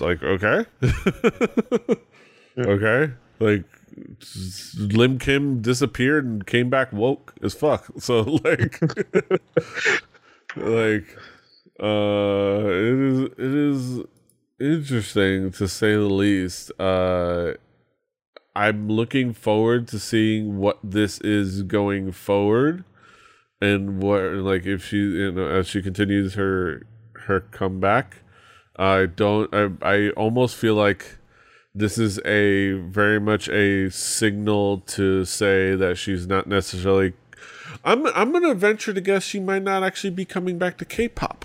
[0.00, 0.64] Like okay,
[2.58, 3.64] okay, like
[4.78, 7.86] Lim Kim disappeared and came back woke as fuck.
[7.98, 8.80] So like,
[10.56, 11.16] like,
[11.80, 14.00] uh, it is it is
[14.60, 16.72] interesting to say the least.
[16.78, 17.54] Uh,
[18.54, 22.84] I'm looking forward to seeing what this is going forward,
[23.60, 26.86] and what like if she you know as she continues her
[27.26, 28.22] her comeback.
[28.78, 29.52] I don't.
[29.54, 31.15] I I almost feel like
[31.76, 37.12] this is a very much a signal to say that she's not necessarily.
[37.84, 41.44] I'm I'm gonna venture to guess she might not actually be coming back to K-pop.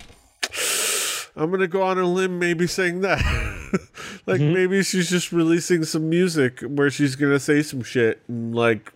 [1.36, 3.18] I'm gonna go on a limb, maybe saying that.
[4.26, 4.54] like mm-hmm.
[4.54, 8.92] maybe she's just releasing some music where she's gonna say some shit and like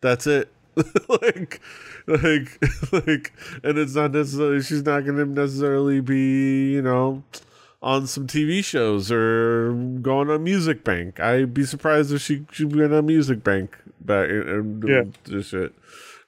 [0.00, 0.50] that's it.
[1.08, 1.60] like
[2.06, 2.58] like
[2.92, 7.22] like and it's not necessarily she's not gonna necessarily be, you know,
[7.82, 11.20] on some TV shows or going on Music Bank.
[11.20, 15.02] I'd be surprised if she she went on a Music Bank back and, and Yeah.
[15.24, 15.74] this shit.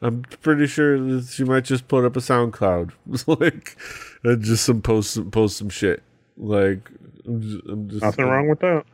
[0.02, 2.92] I'm pretty sure that she might just put up a SoundCloud,
[3.40, 3.76] like,
[4.24, 6.02] and just some post some, post some shit.
[6.38, 6.90] Like,
[7.26, 8.84] I'm just, I'm just nothing wrong with that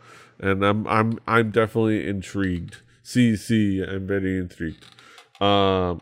[0.41, 2.77] and I'm I'm I'm definitely intrigued.
[3.03, 4.85] See, see, I'm very intrigued.
[5.41, 6.01] Um,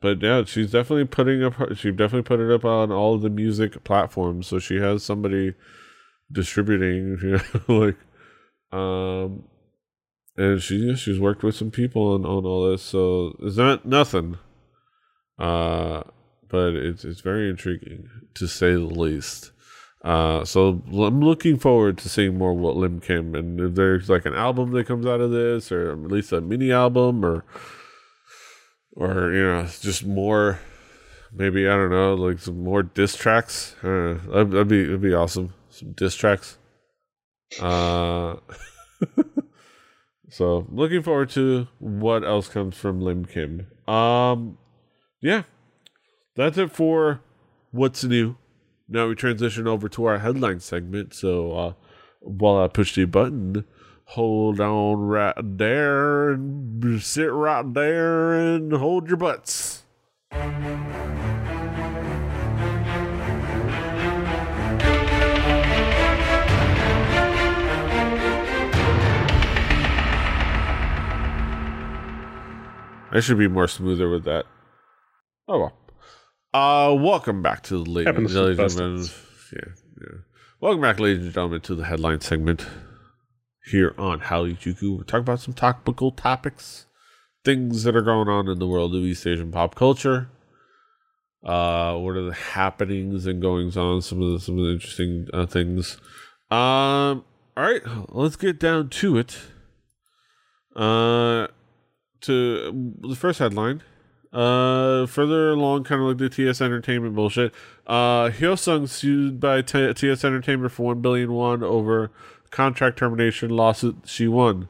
[0.00, 1.54] but yeah, she's definitely putting up.
[1.76, 5.54] She definitely put it up on all the music platforms, so she has somebody
[6.30, 7.18] distributing.
[7.22, 7.96] You know, like,
[8.72, 9.44] um,
[10.36, 14.38] and she she's worked with some people on on all this, so it's not nothing.
[15.38, 16.02] Uh,
[16.48, 19.52] but it's it's very intriguing to say the least.
[20.04, 24.26] Uh, so I'm looking forward to seeing more what Lim Kim and if there's like
[24.26, 27.44] an album that comes out of this, or at least a mini album, or
[28.98, 30.60] or you know just more.
[31.32, 33.76] Maybe I don't know, like some more diss tracks.
[33.82, 34.32] I don't know.
[34.32, 35.54] That'd, that'd be that'd be awesome.
[35.70, 36.58] Some diss tracks.
[37.60, 38.36] Uh,
[40.30, 43.66] so looking forward to what else comes from Lim Kim.
[43.86, 44.58] Um,
[45.20, 45.42] yeah,
[46.34, 47.20] that's it for
[47.70, 48.36] what's new.
[48.88, 51.14] Now we transition over to our headline segment.
[51.14, 51.72] So uh,
[52.20, 53.64] while I push the button,
[54.08, 59.82] hold on right there and sit right there and hold your butts.
[73.10, 74.46] I should be more smoother with that.
[75.46, 75.72] Oh well.
[76.54, 79.06] Uh, welcome back to the ladies, ladies and gentlemen.
[79.52, 79.60] Yeah,
[80.00, 80.18] yeah.
[80.60, 82.66] Welcome back, ladies and gentlemen, to the headline segment
[83.68, 84.96] here on Howdy Juku.
[84.96, 86.86] We're talking about some topical topics,
[87.44, 90.28] things that are going on in the world of East Asian pop culture.
[91.44, 94.02] Uh, what are the happenings and goings on?
[94.02, 95.98] Some of the some of the interesting uh, things.
[96.50, 97.24] Um,
[97.56, 99.38] all right, let's get down to it.
[100.74, 101.48] Uh,
[102.22, 103.82] to the first headline.
[104.32, 107.52] Uh, further along, kind of like the TS Entertainment bullshit.
[107.86, 112.10] Uh, Hyosung sued by T- TS Entertainment for one billion won over
[112.50, 114.68] contract termination lawsuit she won.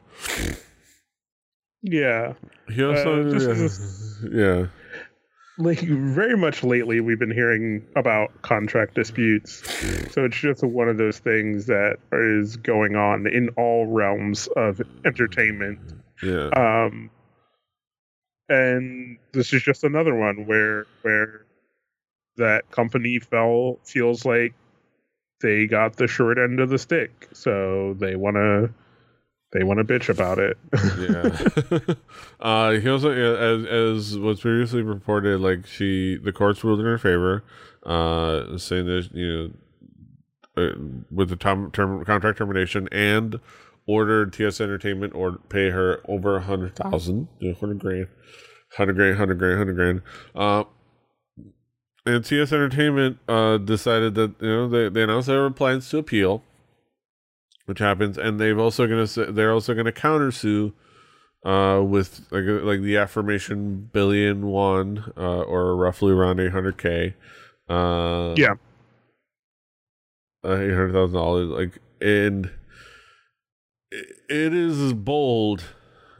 [1.81, 2.33] Yeah.
[2.69, 4.65] He also, Uh, yeah, is- yeah,
[5.57, 9.61] like very much lately we've been hearing about contract disputes
[10.13, 14.81] so it's just one of those things that is going on in all realms of
[15.03, 15.77] entertainment
[16.23, 17.09] yeah, um
[18.47, 21.45] and this is just another one where where
[22.37, 24.53] that company fell feels like
[25.41, 28.69] they got the short end of the stick so they want to
[29.51, 30.57] they want to bitch about it
[30.99, 31.95] yeah.
[32.39, 36.97] uh, he also, as as was previously reported, like she, the courts ruled in her
[36.97, 37.43] favor,
[37.85, 39.53] uh, saying that you
[40.55, 40.75] know, uh,
[41.11, 43.39] with the tom- term contract termination and
[43.87, 47.27] ordered TS Entertainment or pay her over a hundred thousand,
[47.59, 48.07] hundred grand,
[48.77, 50.01] hundred grand, hundred grand, hundred grand.
[50.35, 50.63] Uh,
[52.15, 56.43] and TS Entertainment uh, decided that you know they, they announced their plans to appeal,
[57.65, 60.73] which happens, and they've also gonna they're also gonna countersue
[61.45, 67.15] uh, with like like the affirmation billion won uh, or roughly around eight hundred k.
[67.69, 68.55] Uh, Yeah.
[70.43, 71.49] uh, eight hundred thousand dollars.
[71.49, 72.49] Like, and
[73.91, 75.63] it, it is bold.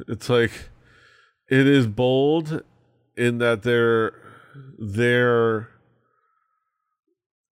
[0.07, 0.51] It's like
[1.49, 2.63] it is bold
[3.17, 4.13] in that they're
[4.77, 5.69] they're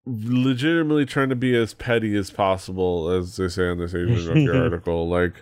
[0.08, 4.50] legitimately trying to be as petty as possible, as they say on this Asian Junkie
[4.50, 5.08] article.
[5.08, 5.36] Like,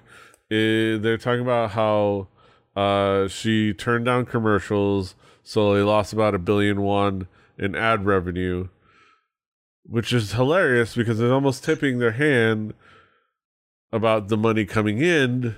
[0.50, 2.28] eh, they're talking about how
[2.76, 8.68] uh, she turned down commercials, so they lost about a billion won in ad revenue,
[9.84, 12.74] which is hilarious because they're almost tipping their hand
[13.92, 15.56] about the money coming in.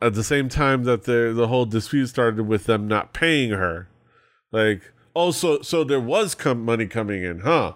[0.00, 3.88] At the same time that the the whole dispute started with them not paying her,
[4.52, 7.74] like oh so so there was com- money coming in, huh?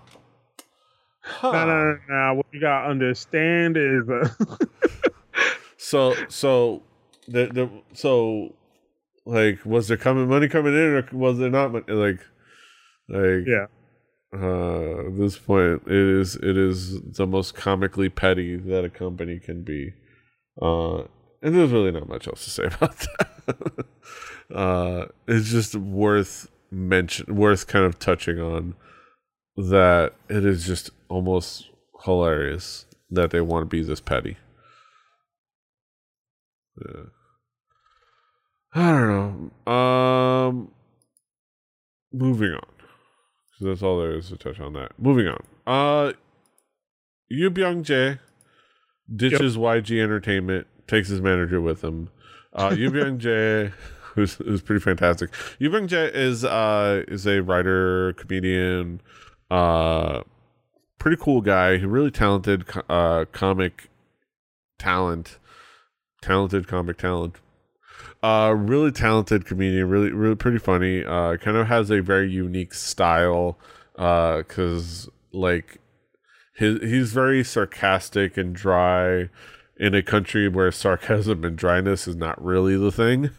[1.21, 1.53] Huh.
[1.53, 2.35] no, no, no, no.
[2.35, 4.29] What you gotta understand is, uh,
[5.83, 6.83] So so
[7.27, 8.55] the the so
[9.27, 12.21] like was there coming money coming in or was there not money like
[13.09, 13.67] like yeah,
[14.33, 19.41] uh at this point it is it is the most comically petty that a company
[19.41, 19.93] can be
[20.63, 20.99] uh
[21.43, 23.87] and there's really not much else to say about that
[24.55, 28.75] uh it's just worth mention worth kind of touching on
[29.57, 31.69] that it is just almost
[32.05, 34.37] hilarious that they want to be this petty
[36.85, 37.03] yeah.
[38.75, 39.73] I don't know.
[39.73, 40.71] Um,
[42.13, 42.61] moving on.
[42.65, 44.93] 'Cause that's all there is to touch on that.
[44.99, 45.45] Moving on.
[45.67, 46.13] Uh,
[47.29, 48.19] Yu Byung Jae
[49.15, 52.09] ditches YG Entertainment, takes his manager with him.
[52.55, 53.73] Uh, Yu Byung Jae,
[54.15, 55.31] who's, who's pretty fantastic.
[55.59, 59.01] Yu Jae is uh is a writer, comedian,
[59.51, 60.23] uh,
[60.99, 61.73] pretty cool guy.
[61.73, 63.89] Really talented, uh, comic
[64.79, 65.39] talent,
[66.21, 67.37] talented comic talent
[68.23, 72.73] uh really talented comedian really really pretty funny uh kind of has a very unique
[72.73, 73.59] style
[73.99, 75.79] uh because like
[76.55, 79.29] his he's very sarcastic and dry
[79.77, 83.31] in a country where sarcasm and dryness is not really the thing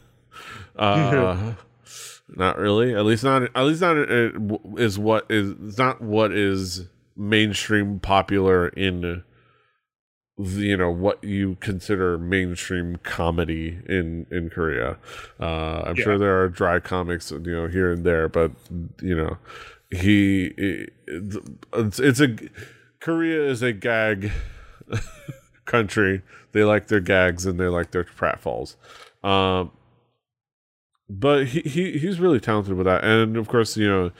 [0.77, 1.53] uh
[2.35, 4.29] not really at least not at least not uh,
[4.77, 9.23] is what is not what is mainstream popular in the
[10.39, 14.97] you know what you consider mainstream comedy in in Korea.
[15.39, 16.03] Uh, I'm Yeah.
[16.03, 18.51] sure there are dry comics, you know, here and there, but
[18.99, 19.37] you know,
[19.91, 22.35] he it's, it's a
[22.99, 24.31] Korea is a gag
[25.65, 26.23] country.
[26.51, 28.75] They like their gags and they like their pratfalls.
[29.23, 29.71] Um,
[31.19, 34.11] but he, he he's really talented with that, and of course, you know,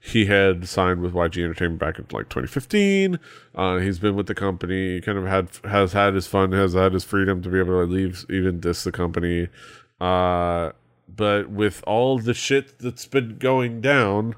[0.00, 3.18] he had signed with YG Entertainment back in like 2015.
[3.54, 6.74] Uh, he's been with the company, he kind of had has had his fun, has
[6.74, 9.48] had his freedom to be able to leave, even diss the company.
[10.00, 10.72] Uh,
[11.08, 14.34] but with all the shit that's been going down,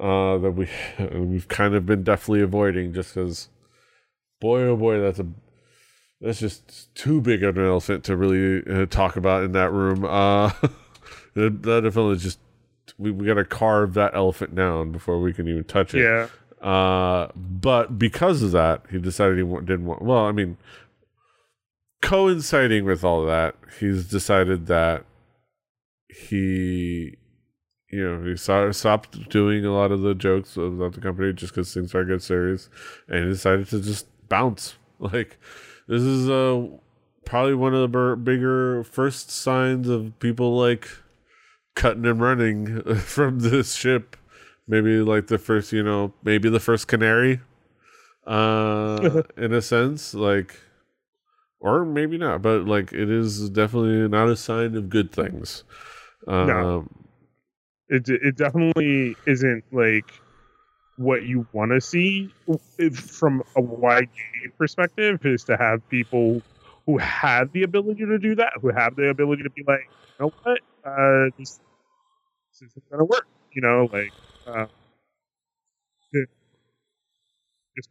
[0.00, 0.68] uh, that we
[1.12, 3.48] we've kind of been definitely avoiding, just because,
[4.40, 5.26] boy oh boy, that's a
[6.20, 10.04] that's just too big of an elephant to really uh, talk about in that room.
[11.34, 12.38] That definitely is just
[12.96, 16.02] we, we got to carve that elephant down before we can even touch it.
[16.02, 16.28] yeah.
[16.66, 20.02] Uh, but because of that, he decided he didn't want.
[20.02, 20.56] Well, I mean,
[22.02, 25.04] coinciding with all that, he's decided that
[26.08, 27.16] he,
[27.90, 31.54] you know, he saw, stopped doing a lot of the jokes about the company just
[31.54, 32.68] because things started getting serious,
[33.06, 34.76] and he decided to just bounce.
[35.00, 35.38] Like,
[35.86, 36.66] this is uh
[37.24, 40.88] probably one of the bigger first signs of people like
[41.78, 44.16] cutting and running from this ship
[44.66, 47.40] maybe like the first you know maybe the first canary
[48.26, 50.60] uh in a sense like
[51.60, 55.64] or maybe not, but like it is definitely not a sign of good things.
[56.26, 56.88] Um, No.
[57.88, 60.12] It it definitely isn't like
[60.96, 62.32] what you want to see
[62.76, 64.08] if, from a YG
[64.58, 66.42] perspective is to have people
[66.84, 70.26] who have the ability to do that, who have the ability to be like, you
[70.26, 71.60] know what, uh, this,
[72.60, 73.26] this isn't gonna work.
[73.52, 74.12] You know, like
[74.46, 74.66] uh,
[77.76, 77.88] just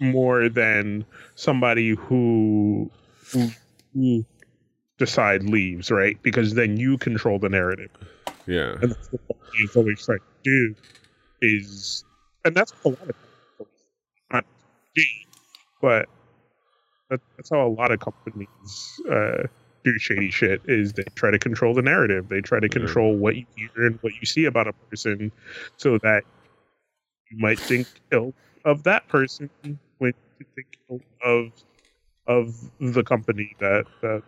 [0.00, 1.04] more than
[1.34, 2.90] somebody who
[3.32, 4.24] who,
[4.98, 6.20] decide leaves, right?
[6.22, 7.90] Because then you control the narrative,
[8.46, 10.74] yeah, and that's what he's always to do.
[11.40, 12.04] Is
[12.44, 13.14] and that's a lot of
[13.58, 13.68] companies
[14.32, 14.44] not
[15.80, 16.08] but
[17.10, 19.46] that, that's how a lot of companies uh,
[19.84, 20.60] do shady shit.
[20.66, 23.98] Is they try to control the narrative, they try to control what you hear and
[24.02, 25.32] what you see about a person,
[25.76, 26.22] so that
[27.30, 28.32] you might think ill
[28.64, 29.50] of that person
[29.98, 31.52] when you think ill of
[32.26, 34.22] of the company that that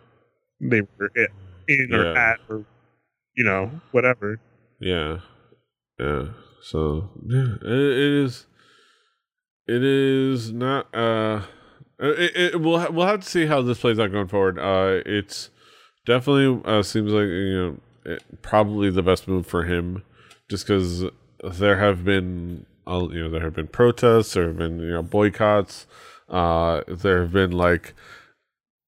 [0.59, 1.27] they were in,
[1.67, 2.31] in or Yeah.
[2.31, 2.65] at or
[3.35, 4.39] you know whatever.
[4.79, 5.19] yeah,
[5.99, 6.27] yeah.
[6.61, 8.47] So yeah, it, it is.
[9.67, 10.93] It is not.
[10.95, 11.41] Uh,
[11.99, 14.59] it, it we'll we'll have to see how this plays out going forward.
[14.59, 15.49] Uh, it's
[16.05, 20.03] definitely uh, seems like you know it, probably the best move for him,
[20.49, 21.05] just because
[21.43, 25.03] there have been uh, you know there have been protests, there have been you know
[25.03, 25.87] boycotts,
[26.29, 27.93] uh, there have been like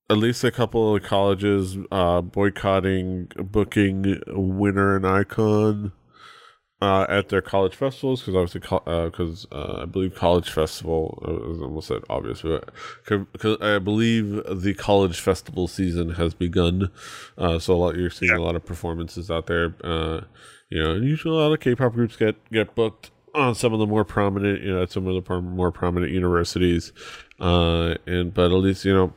[0.09, 5.91] at least a couple of colleges uh, boycotting booking WINNER and iKON
[6.81, 8.59] uh, at their college festivals because obviously
[9.09, 12.69] because uh, I believe college festival uh, I almost said obvious but
[13.31, 16.91] because I believe the college festival season has begun
[17.37, 18.37] uh, so a lot you're seeing Yeah.
[18.37, 20.21] a lot of performances out there uh,
[20.69, 23.87] you know usually a lot of K-pop groups get get booked on some of the
[23.87, 26.93] more prominent you know at some of the more prominent universities
[27.39, 29.13] uh, and but at least you know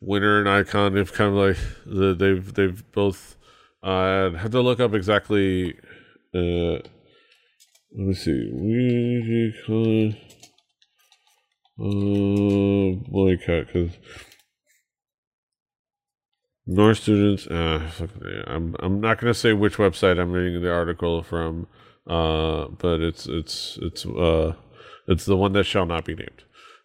[0.00, 3.36] WINNER and iKON have kind of like the, they've they've both
[3.82, 5.74] uh had to look up exactly
[6.34, 6.78] uh
[7.96, 10.12] let me see we call
[11.80, 13.96] uh boycott because
[16.66, 17.90] North students uh
[18.46, 21.66] I'm I'm not gonna say which website I'm reading the article from
[22.06, 24.54] uh but it's it's it's uh
[25.06, 26.44] it's the one that shall not be named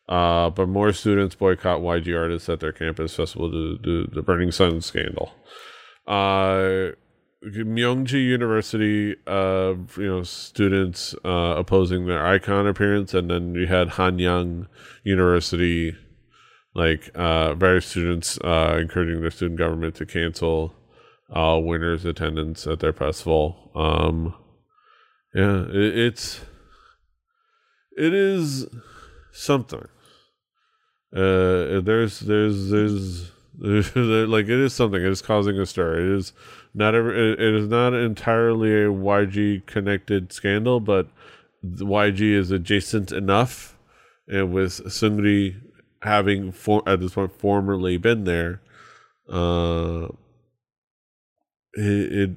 [0.10, 4.52] uh, but more students boycott YG artists at their campus festival due to the Burning
[4.52, 5.32] Sun scandal.
[6.08, 6.94] Uh,
[7.44, 13.92] Myongji University, uh, you know, students uh, opposing their iKON appearance, and then you had
[13.92, 14.68] Hanyang
[15.04, 15.96] University,
[16.76, 20.76] like uh, various students uh, encouraging their student government to cancel
[21.34, 23.72] uh, WINNER's attendance at their festival.
[23.74, 24.34] Um,
[25.34, 26.42] yeah, it, it's
[27.98, 28.68] it is
[29.32, 29.88] something.
[31.16, 35.02] Uh, there's there's there's, there's like it is something.
[35.02, 36.00] It is causing a stir.
[36.00, 36.34] It is
[36.74, 37.14] not ever.
[37.14, 41.08] It, is not entirely a YG connected scandal, but
[41.66, 43.78] YG is adjacent enough,
[44.28, 45.56] and with Seungri
[46.02, 48.62] having for, at this point formerly been there,
[49.30, 50.08] uh,
[51.74, 52.32] it, it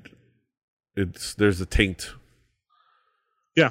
[0.96, 2.14] it's there's a taint.
[3.54, 3.70] Yeah,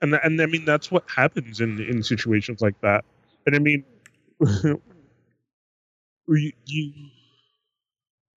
[0.00, 3.04] and and I mean that's what happens in in situations like that.
[3.46, 3.84] And I mean,
[6.28, 6.52] you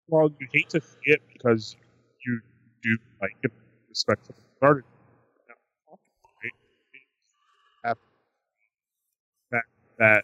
[0.09, 1.77] well, you hate to see it because
[2.25, 2.41] you
[2.83, 3.51] do like it,
[3.89, 4.85] respect the started.
[7.85, 7.97] Right?
[9.51, 9.63] That
[9.99, 10.23] that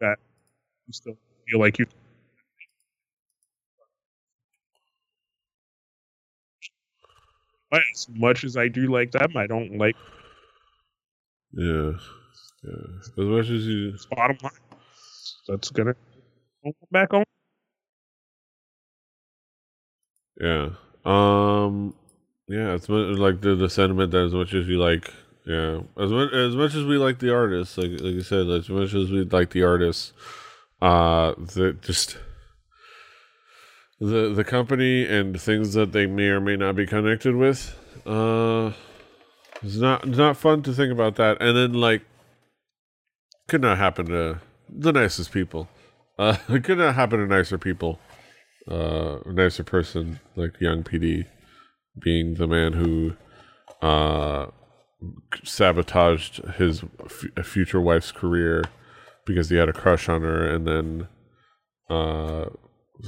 [0.00, 0.18] that
[0.86, 1.16] you still
[1.48, 1.86] feel like you
[7.70, 9.96] But as much as I do like them, I don't like
[11.52, 11.92] Yeah,
[12.64, 12.72] yeah.
[13.00, 14.69] As much as you, this bottom line.
[15.50, 15.94] That's gonna
[16.92, 17.24] back on.
[20.40, 20.70] yeah.
[21.04, 21.94] Um,
[22.46, 22.74] yeah.
[22.74, 25.12] It's like the the sentiment that as much as you like,
[25.44, 28.68] yeah, as much as much as we like the artists, like like you said, as
[28.68, 30.12] much as we like the artists,
[30.80, 32.16] uh, the just
[33.98, 37.76] the the company and things that they may or may not be connected with,
[38.06, 38.72] uh,
[39.62, 41.38] it's not it's not fun to think about that.
[41.40, 42.02] And then like,
[43.48, 44.40] could not happen to
[44.72, 45.68] the nicest people.
[46.18, 47.98] Uh, it could not happen to nicer people.
[48.70, 51.26] Uh, a nicer person like young PD
[52.00, 53.16] being the man who
[53.82, 54.46] uh
[55.42, 58.62] sabotaged his f- future wife's career
[59.24, 61.08] because he had a crush on her and then
[61.88, 62.50] uh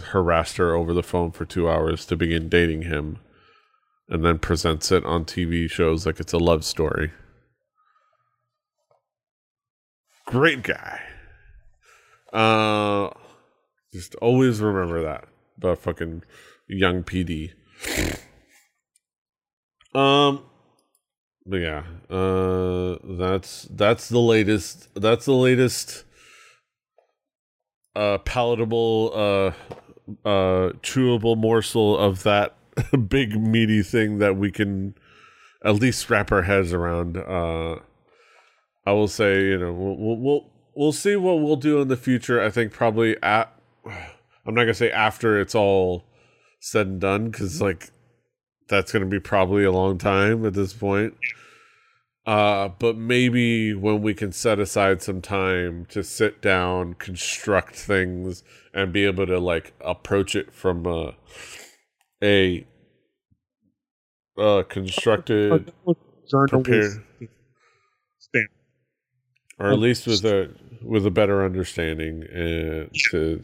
[0.06, 3.18] harassed her over the phone for two hours to begin dating him
[4.08, 7.12] and then presents it on TV shows like it's a love story.
[10.26, 11.00] Great guy.
[12.32, 13.10] Uh,
[13.92, 15.24] just always remember that
[15.58, 16.22] about fucking
[16.68, 17.52] young PD.
[19.94, 20.44] Um,
[21.44, 24.88] but yeah, uh, that's that's the latest.
[24.94, 26.04] That's the latest.
[27.94, 29.52] Uh, palatable, uh,
[30.26, 32.56] uh, chewable morsel of that
[33.08, 34.94] big meaty thing that we can
[35.62, 37.18] at least wrap our heads around.
[37.18, 37.76] Uh,
[38.86, 42.40] I will say, you know, we'll we'll we'll, see what we'll do in the future.
[42.40, 43.52] I think probably at.
[43.84, 46.04] I'm not gonna say after it's all
[46.60, 47.90] said and done because like
[48.68, 51.14] that's gonna be probably a long time at this point.
[52.24, 58.44] Uh, but maybe when we can set aside some time to sit down, construct things,
[58.72, 61.14] and be able to like approach it from a
[62.22, 62.64] a,
[64.38, 65.72] uh, constructed,
[66.48, 67.04] prepared.
[69.62, 70.50] Or at least with a
[70.82, 73.42] with a better understanding, and to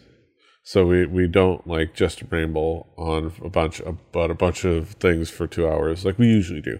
[0.62, 5.30] so we we don't like just ramble on a bunch about a bunch of things
[5.30, 6.78] for two hours like we usually do.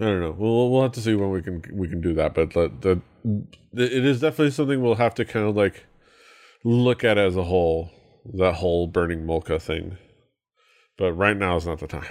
[0.00, 0.34] I don't know.
[0.36, 3.00] We'll we'll have to see when we can we can do that, but the, the
[3.74, 5.86] it is definitely something we'll have to kind of like
[6.64, 7.90] look at as a whole.
[8.34, 9.96] That whole burning Molka thing,
[10.98, 12.04] but right now is not the time.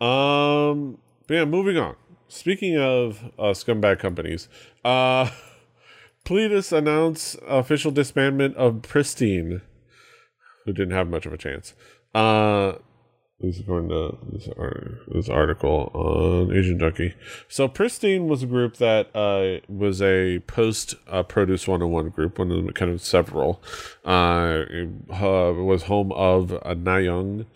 [0.00, 1.96] um, but yeah, moving on.
[2.28, 4.48] Speaking of uh, scumbag companies,
[4.84, 5.30] uh,
[6.24, 9.62] Pledis announced official disbandment of Pristin,
[10.64, 11.74] who didn't have much of a chance.
[12.14, 12.74] Uh,
[13.40, 17.14] this is according to this, ar- this article on Asian Junkie.
[17.48, 22.50] So Pristin was a group that uh, was a post uh, Produce 101 group, one
[22.50, 23.62] of the kind of several.
[24.04, 27.46] Uh, it uh, was home of uh, Nayoung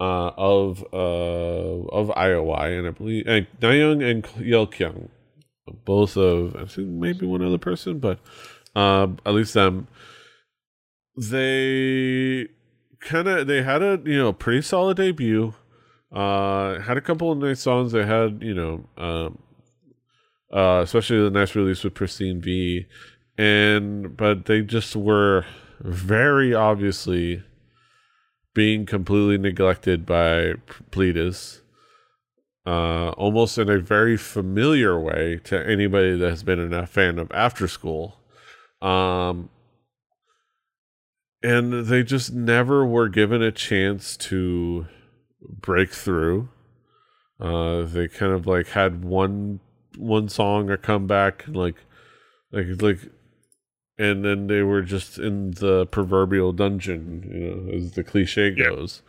[0.00, 5.08] uh, of uh, of IOI, and I believe and Nayoung and Kyulkyung,
[5.84, 8.20] both of I think maybe one other person, but
[8.76, 9.88] uh, at least them.
[11.16, 12.46] They
[13.00, 15.54] kind of they had a you know pretty solid debut.
[16.12, 17.92] Uh, had a couple of nice songs.
[17.92, 19.38] They had you know, um,
[20.52, 22.86] uh, especially the nice release with Pristin V,
[23.36, 25.44] and but they just were
[25.80, 27.42] very obviously
[28.58, 30.54] being completely neglected by
[30.90, 31.60] Pledis.
[32.66, 37.30] Uh, almost in a very familiar way to anybody that has been a fan of
[37.30, 38.16] After School.
[38.82, 39.48] Um,
[41.40, 44.88] and they just never were given a chance to
[45.40, 46.48] break through.
[47.38, 49.60] Uh, they kind of like had one
[49.96, 51.76] one song or come back like
[52.50, 52.98] like like
[53.98, 59.02] and then they were just in the proverbial dungeon, you know, as the cliche goes.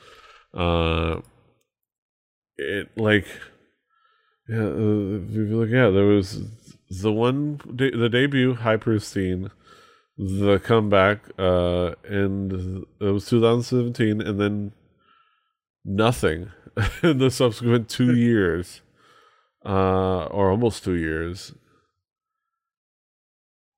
[0.53, 1.21] Uh
[2.57, 3.27] it like
[4.47, 6.43] yeah, uh, if you look yeah, there was
[6.89, 9.51] the one de- the debut High scene,
[10.17, 14.71] the comeback uh and it was 2017 and then
[15.85, 16.51] nothing
[17.03, 18.81] in the subsequent two years
[19.65, 21.53] uh or almost two years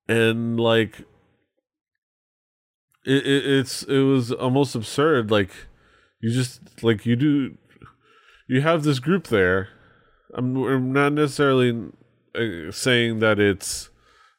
[0.08, 1.02] and like
[3.06, 5.52] it, it it's it was almost absurd like
[6.22, 7.58] you just like you do
[8.52, 9.70] you have this group there.
[10.34, 11.90] I'm, I'm not necessarily
[12.36, 13.90] uh, saying that it's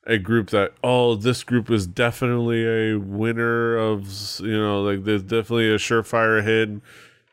[0.07, 5.23] a group that oh this group is definitely a winner of you know like there's
[5.23, 6.69] definitely a surefire hit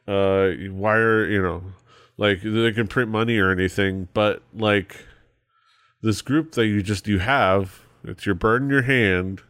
[0.07, 1.63] uh wire you know
[2.17, 5.03] like they can print money or anything but like
[6.03, 9.41] this group that you just you have it's your bird in your hand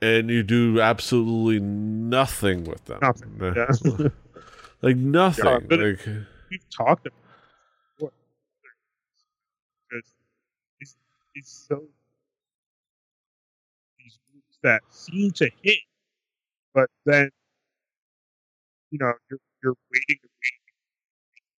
[0.00, 4.08] and you do absolutely nothing with them Nothing, yeah.
[4.82, 6.08] like nothing Yeah, but like
[6.52, 8.12] We've talked about it before.
[9.88, 10.14] Because
[10.80, 10.96] it's,
[11.34, 11.82] it's so
[13.98, 15.78] these groups that seem to hit,
[16.74, 17.30] but then
[18.90, 20.60] you know you're you're waiting and waiting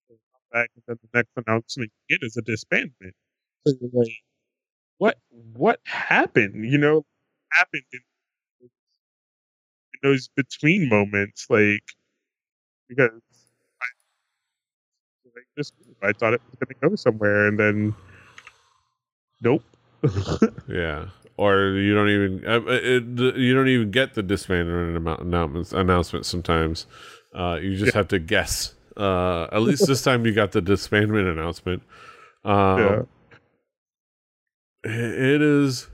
[0.07, 3.11] to come back, and then the next announcement you get is a disbandment.
[3.67, 4.07] So you're like,
[4.97, 5.17] what
[5.53, 6.69] what happened?
[6.69, 7.05] You know,
[7.51, 7.99] happened in,
[8.61, 8.69] in
[10.03, 11.83] those between moments, like
[12.87, 13.09] because
[13.81, 13.85] I,
[15.35, 15.71] like this
[16.01, 17.95] I thought it was going to go somewhere, and then
[19.41, 19.63] nope.
[20.67, 23.03] Yeah, or you don't even uh, it,
[23.37, 26.25] you don't even get the disbandment announcements announcement.
[26.25, 26.87] Sometimes
[27.33, 28.73] uh, you just have to guess.
[28.97, 31.83] Uh, at least this time you got the disbandment announcement.
[32.43, 33.01] Um, Yeah.
[34.85, 35.87] It- is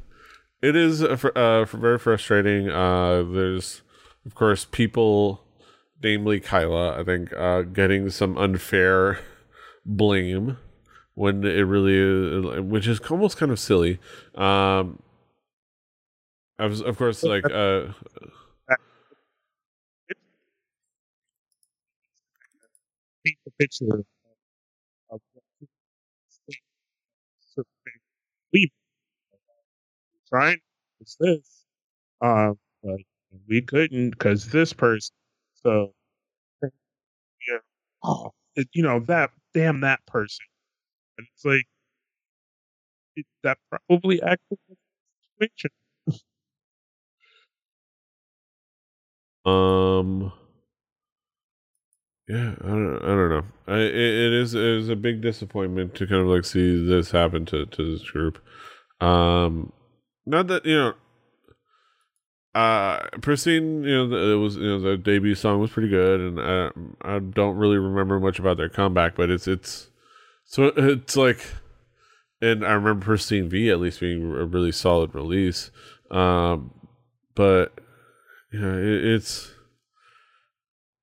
[0.61, 2.69] it is uh, fr- uh, fr- very frustrating.
[2.69, 3.81] Uh, there's
[4.25, 5.43] of course people
[6.03, 9.19] namely Kyla, I think, uh, getting some unfair
[9.85, 10.57] blame
[11.15, 13.99] when it really is, which is almost kind of silly.
[14.35, 15.01] Um,
[16.59, 17.87] I was, of course, like, uh,
[23.57, 24.03] picture
[25.11, 25.21] of
[28.53, 28.71] we
[30.31, 30.61] trying to
[31.01, 31.65] it's this
[32.21, 32.99] um but
[33.49, 35.13] we couldn't because this person
[35.55, 35.93] so
[37.47, 37.57] yeah.
[38.03, 40.45] Oh it, you know that damn that person.
[41.17, 41.65] And it's like
[43.15, 44.57] it, that probably acted
[45.39, 45.71] situation.
[49.45, 50.31] Um
[52.27, 53.43] yeah, I don't, I don't know.
[53.67, 57.11] I, it, it is it is a big disappointment to kind of like see this
[57.11, 58.39] happen to to this group.
[59.01, 59.73] Um,
[60.31, 60.93] not that you know,
[62.55, 66.39] uh, Pristin, you know, it was you know the debut song was pretty good, and
[66.39, 69.89] I I don't really remember much about their comeback, but it's it's
[70.45, 71.45] so it's like,
[72.41, 75.69] and I remember Pristin V at least being a really solid release.
[76.09, 76.73] Um,
[77.35, 77.73] but
[78.53, 79.51] yeah, it, it's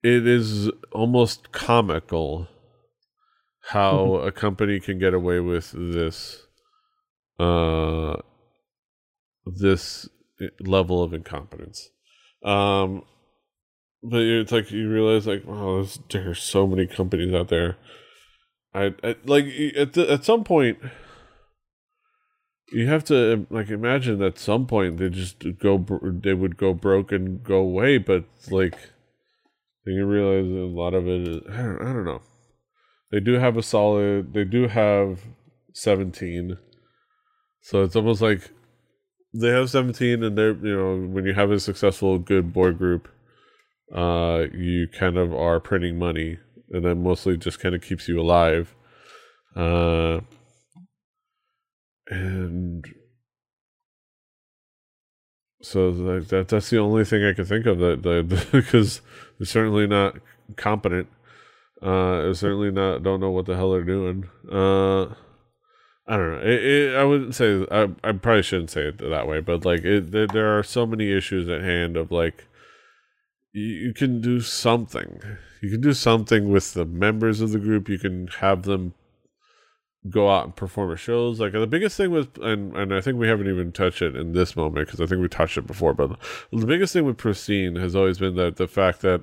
[0.02, 2.48] it is almost comical
[3.60, 4.28] how mm-hmm.
[4.28, 6.46] a company can get away with this
[7.38, 8.16] uh
[9.56, 10.08] this
[10.60, 11.88] level of incompetence
[12.44, 13.02] um
[14.02, 17.76] but it's like you realize like wow there's, so many companies out there
[18.74, 19.46] I, I like
[19.76, 20.78] at the, at some point
[22.70, 27.10] you have to like imagine at some point they just go they would go broke
[27.10, 28.74] and go away but like
[29.88, 32.22] you realize a lot of it is I don't, I don't know.
[33.10, 34.34] They do have a solid.
[34.34, 35.20] They do have
[35.72, 36.58] seventeen,
[37.62, 38.50] so it's almost like
[39.40, 43.08] they have seventeen, and they're you know when you have a successful good boy group,
[43.94, 46.38] uh, you kind of are printing money,
[46.70, 48.74] and then mostly just kind of keeps you alive.
[49.56, 50.20] Uh,
[52.08, 52.84] and
[55.62, 59.00] so that that's the only thing I can think of that, that because
[59.38, 60.16] they're certainly not
[60.56, 61.08] competent.
[61.82, 64.28] Uh, certainly not don't know what the hell they're doing.
[64.50, 65.14] Uh,
[66.08, 66.40] I don't know.
[66.40, 69.84] It, it, I wouldn't say I, I probably shouldn't say it that way, but like
[69.84, 72.46] it, there, there are so many issues at hand of like
[73.52, 75.20] you, you can do something.
[75.60, 77.90] You can do something with the members of the group.
[77.90, 78.94] You can have them
[80.08, 81.40] go out and perform at shows.
[81.40, 84.32] Like the biggest thing with and and I think we haven't even touched it in
[84.32, 85.92] this moment because I think we touched it before.
[85.92, 86.18] But
[86.50, 89.22] the biggest thing with Pristin has always been that the fact that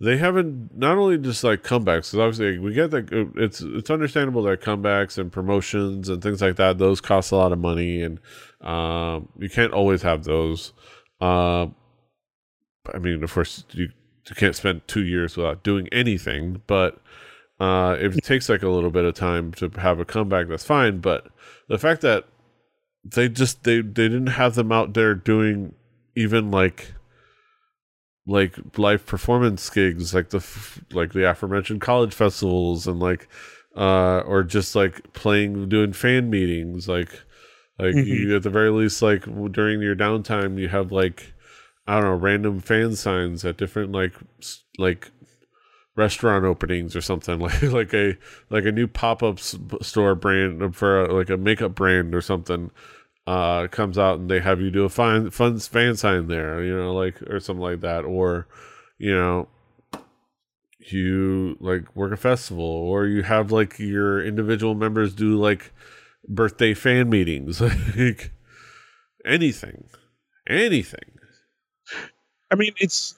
[0.00, 2.10] they haven't not only just like comebacks.
[2.10, 6.42] Because obviously we get that uh, it's it's understandable that comebacks and promotions and things
[6.42, 8.20] like that those cost a lot of money, and
[8.60, 10.72] um, you can't always have those.
[11.20, 11.66] Uh,
[12.94, 13.88] I mean, of course, you
[14.28, 17.00] you can't spend two years without doing anything, but
[17.58, 20.64] uh, if it takes like a little bit of time to have a comeback, that's
[20.64, 20.98] fine.
[20.98, 21.28] But
[21.68, 22.24] the fact that
[23.04, 25.74] they just they they didn't have them out there doing
[26.14, 26.94] even like
[28.26, 30.44] like live performance gigs like the
[30.92, 33.28] like the aforementioned college festivals and like
[33.76, 37.10] uh or just like playing doing fan meetings like
[37.78, 38.08] like mm-hmm.
[38.08, 41.32] you at the very least like during your downtime you have like
[41.86, 44.14] i don't know random fan signs at different like
[44.78, 45.10] like
[45.94, 48.16] restaurant openings or something like like a
[48.50, 52.70] like a new pop-up store brand for a, like a makeup brand or something
[53.26, 56.76] uh comes out and they have you do a fun fun fan sign there you
[56.76, 58.46] know like or something like that or
[58.98, 59.48] you know
[60.78, 65.72] you like work a festival or you have like your individual members do like
[66.28, 67.60] birthday fan meetings
[67.98, 68.30] like
[69.24, 69.88] anything
[70.48, 71.18] anything
[72.52, 73.16] i mean it's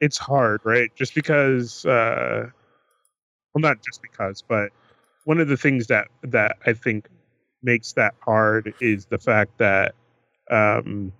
[0.00, 0.90] it's hard, right?
[0.96, 2.46] Just because, uh,
[3.54, 4.70] well, not just because, but
[5.24, 7.08] one of the things that that I think
[7.62, 9.94] makes that hard is the fact that
[10.50, 11.12] um,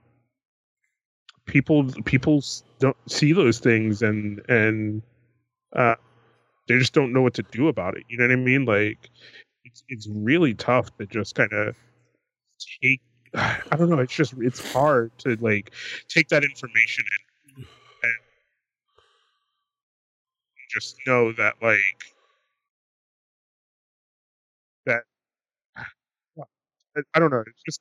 [1.47, 2.43] people people
[2.79, 5.03] don't see those things and and
[5.75, 5.95] uh,
[6.69, 8.05] they just don't know what to do about it.
[8.09, 8.65] You know what I mean?
[8.65, 9.11] Like
[9.65, 11.77] it's it's really tough to just kind of
[12.83, 13.01] take.
[13.35, 13.99] I don't know.
[13.99, 15.73] It's just it's hard to like
[16.09, 17.05] take that information
[17.57, 17.67] and
[20.71, 21.79] just know that like
[27.15, 27.43] I don't know.
[27.47, 27.81] It's just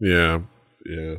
[0.00, 0.40] yeah,
[0.86, 1.16] yeah.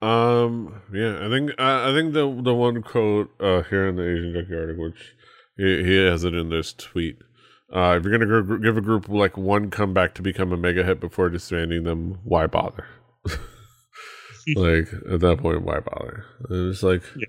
[0.00, 1.26] Um, yeah.
[1.26, 4.54] I think I, I think the the one quote uh, here in the Asian Junkie
[4.54, 5.14] article, which
[5.56, 7.18] he, he has it in this tweet.
[7.74, 10.84] Uh, if you're gonna g- give a group like one comeback to become a mega
[10.84, 12.86] hit before disbanding them, why bother?
[14.56, 16.24] like at that point, why bother?
[16.48, 17.26] It's like Yeah.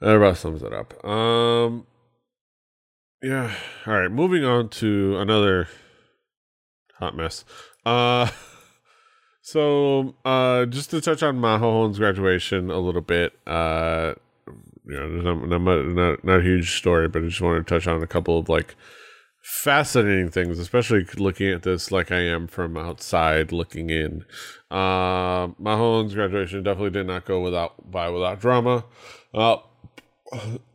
[0.00, 1.02] that about sums it up.
[1.04, 1.86] Um,
[3.22, 3.54] yeah.
[3.86, 5.68] All right, moving on to another
[6.98, 7.44] hot mess.
[7.84, 8.28] Uh,
[9.42, 13.32] so uh, just to touch on Maho's graduation a little bit.
[13.46, 14.14] Uh,
[14.86, 17.86] you know, not, not not not a huge story, but I just wanted to touch
[17.86, 18.76] on a couple of like
[19.42, 24.24] fascinating things, especially looking at this like I am from outside looking in.
[24.70, 28.84] Uh, Maho's graduation definitely did not go without by without drama.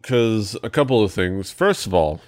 [0.01, 1.51] Because a couple of things.
[1.51, 2.22] First of all,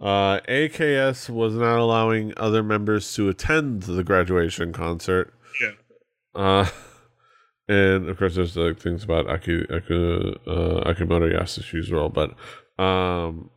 [0.00, 5.34] uh, AKS was not allowing other members to attend the graduation concert.
[5.60, 5.72] Yeah.
[6.34, 6.68] Uh,
[7.68, 12.30] and of course, there's like things about Aki, Aki, uh, Akimoto Yasushi's role, but
[12.82, 13.50] um,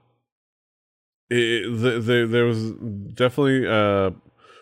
[1.29, 2.71] it, the, the, there was
[3.13, 4.13] definitely a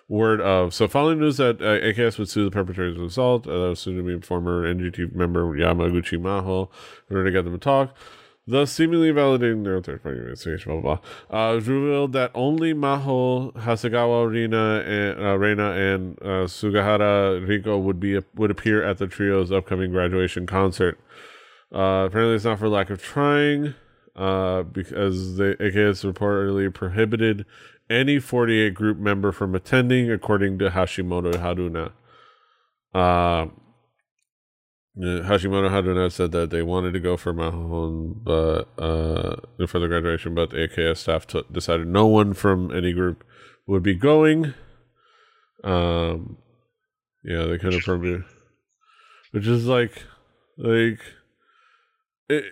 [0.10, 3.52] word of so following news that uh, AKS would sue the perpetrators of assault, uh,
[3.52, 6.70] that was soon to be former NGT member Yamaguchi Maho
[7.10, 7.96] in order to get them to talk.
[8.50, 11.52] Thus, seemingly validating their third party investigation, blah, blah, blah.
[11.52, 18.00] Uh, revealed that only Maho, Hasegawa Rina, and, uh, Reina, and uh, Suganuma Riko would
[18.00, 21.00] be would appear at the trio's upcoming graduation concert.
[21.72, 23.76] Uh, apparently, it's not for lack of trying,
[24.16, 27.46] uh, because the AKS reportedly prohibited
[27.88, 31.92] any 48 group member from attending, according to Hashimoto Haruna.
[32.96, 33.52] Uh,
[34.98, 39.36] Hashimoto Haruna said that they wanted to go for Maho, but uh,
[39.68, 43.24] for the graduation, but the AKS staff t- decided no one from any group
[43.68, 44.54] would be going.
[45.64, 46.38] Um,
[47.24, 48.24] yeah, they could have probably,
[49.32, 50.04] which is like,
[50.58, 51.00] like,
[52.28, 52.46] it,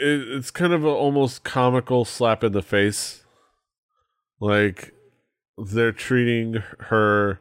[0.00, 3.24] it it's kind of a almost comical slap in the face.
[4.40, 4.92] Like,
[5.56, 7.40] they're treating her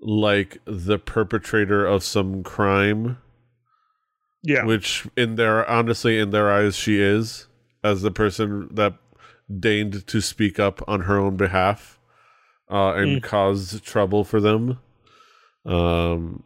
[0.00, 3.18] like the perpetrator of some crime
[4.42, 4.64] Yeah.
[4.64, 7.46] which in their honestly in their eyes she is
[7.84, 8.94] as the person that
[9.58, 11.98] deigned to speak up on her own behalf
[12.70, 13.22] uh, and Mm.
[13.22, 14.78] caused trouble for them
[15.66, 16.42] um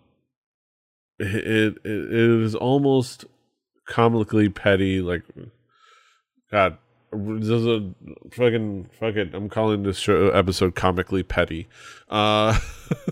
[1.20, 3.26] it, it it is almost
[3.86, 5.22] comically petty like
[6.50, 6.78] god
[7.12, 7.94] this is a
[8.32, 11.68] fucking fuck it i'm calling this show episode comically petty
[12.08, 12.58] uh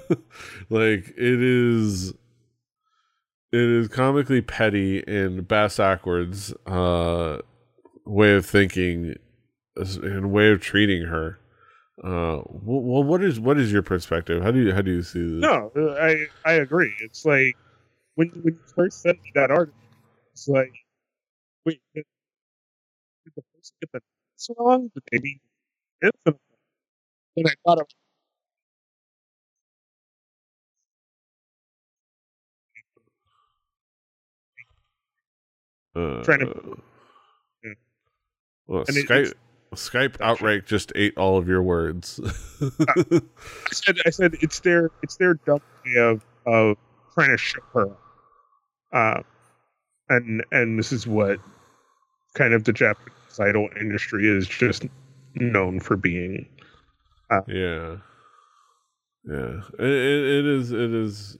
[0.71, 2.15] like it is
[3.53, 7.39] it is comically petty and bass backwards uh
[8.07, 9.15] way of thinking
[9.77, 11.39] and way of treating her
[12.03, 15.21] uh well what is what is your perspective how do you how do you see
[15.21, 16.93] this No, I I agree.
[17.01, 17.57] It's like
[18.17, 19.79] when when you first sent me that article,
[20.33, 20.73] it's like,
[21.65, 22.05] wait, did,
[23.25, 24.01] did the person get the
[24.59, 24.91] wrong?
[24.95, 25.03] This?
[26.03, 26.37] And
[27.37, 27.87] and I thought of
[35.97, 36.79] uh, trying to-
[37.65, 37.71] Yeah.
[38.67, 39.33] well And it- skype
[39.75, 42.21] skype outright just ate all of your words
[42.89, 43.21] I
[43.73, 46.77] said I said it's their it's their dumb way of of
[47.15, 47.97] trying to show her,
[48.93, 49.23] uh,
[50.11, 51.39] and and this is what
[52.35, 54.85] kind of the Japanese idol industry is just
[55.37, 56.47] known for being.
[57.49, 57.97] Yeah,
[59.25, 59.61] yeah.
[59.79, 60.73] It, it, it is.
[60.73, 61.37] It is.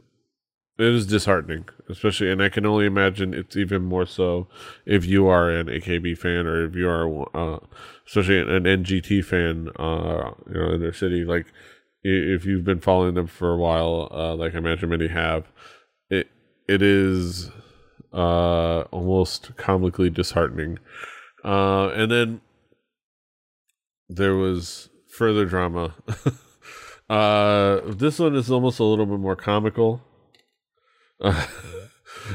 [0.83, 4.49] It is disheartening, especially, and I can only imagine it's even more so
[4.85, 7.61] if you are an AKB fan or if you are, uh,
[8.05, 11.25] especially an NGT fan, uh, you know, in their city.
[11.25, 11.47] Like,
[12.03, 15.47] if you've been following them for a while, uh, like I imagine many have,
[16.11, 16.29] it
[16.67, 17.51] it is
[18.13, 20.81] uh almost comically disheartening.
[21.45, 22.41] Uh, and then
[24.09, 25.95] there was further drama.
[27.09, 30.03] uh, this one is almost a little bit more comical.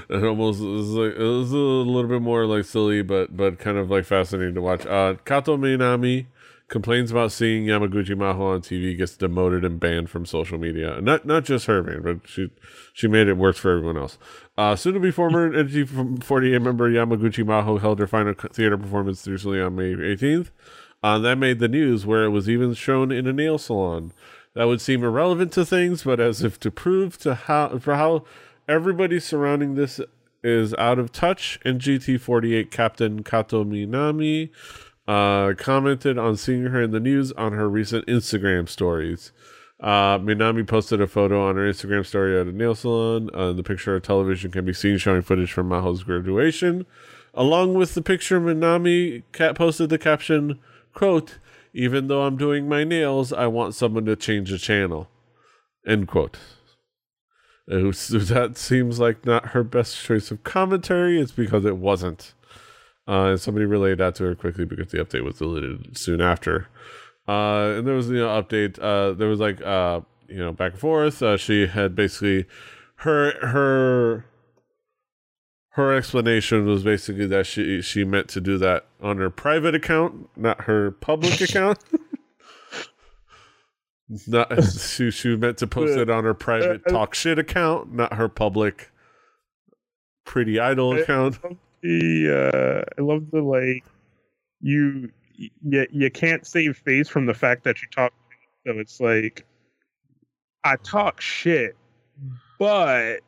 [0.10, 3.78] It almost is like it was a little bit more like silly, but but kind
[3.78, 4.86] of like fascinating to watch.
[4.86, 6.28] Uh, Kato Minami
[6.68, 11.00] complains about seeing Yamaguchi Maho on TV, gets demoted and banned from social media.
[11.02, 12.50] Not not just her, man, but she
[12.94, 14.18] she made it worse for everyone else.
[14.58, 19.62] Uh, soon to be former NGT48 member Yamaguchi Maho held her final theater performance recently
[19.62, 20.50] on May 18th.
[21.04, 24.12] Uh, that made the news, where it was even shown in a nail salon.
[24.56, 28.26] That would seem irrelevant to things, but as if to prove to how for how
[28.68, 30.02] everybody surrounding this
[30.44, 31.60] is out of touch.
[31.66, 34.50] NGT48 captain Kato Minami
[35.08, 39.32] uh, commented on seeing her in the news on her recent Instagram stories.
[39.80, 43.30] Uh, Minami posted a photo on her Instagram story at a nail salon.
[43.34, 46.86] Uh, the picture of television can be seen showing footage from Maho's graduation.
[47.34, 50.60] Along with the picture, Minami cat posted the caption,
[50.94, 51.38] quote,
[51.74, 55.10] even though I'm doing my nails, I want someone to change the channel.
[55.86, 56.38] End quote.
[57.68, 61.20] Was, that seems like not her best choice of commentary.
[61.20, 62.34] It's because it wasn't.
[63.08, 66.68] Uh, and somebody relayed that to her quickly because the update was deleted soon after.
[67.28, 68.80] Uh, and there was you know update.
[68.82, 71.22] Uh, there was like uh, you know back and forth.
[71.22, 72.46] Uh, she had basically
[72.98, 74.26] her her
[75.72, 80.30] her explanation was basically that she she meant to do that on her private account,
[80.36, 81.80] not her public account.
[84.28, 87.94] Not she she meant to post it on her private Uh, uh, talk shit account,
[87.94, 88.90] not her public
[90.26, 91.38] pretty idol I- account.
[91.84, 93.84] The uh, I love the like
[94.62, 98.12] you you you can't save face from the fact that you talk.
[98.66, 99.46] So it's like
[100.64, 101.78] I talk shit,
[102.60, 103.20] but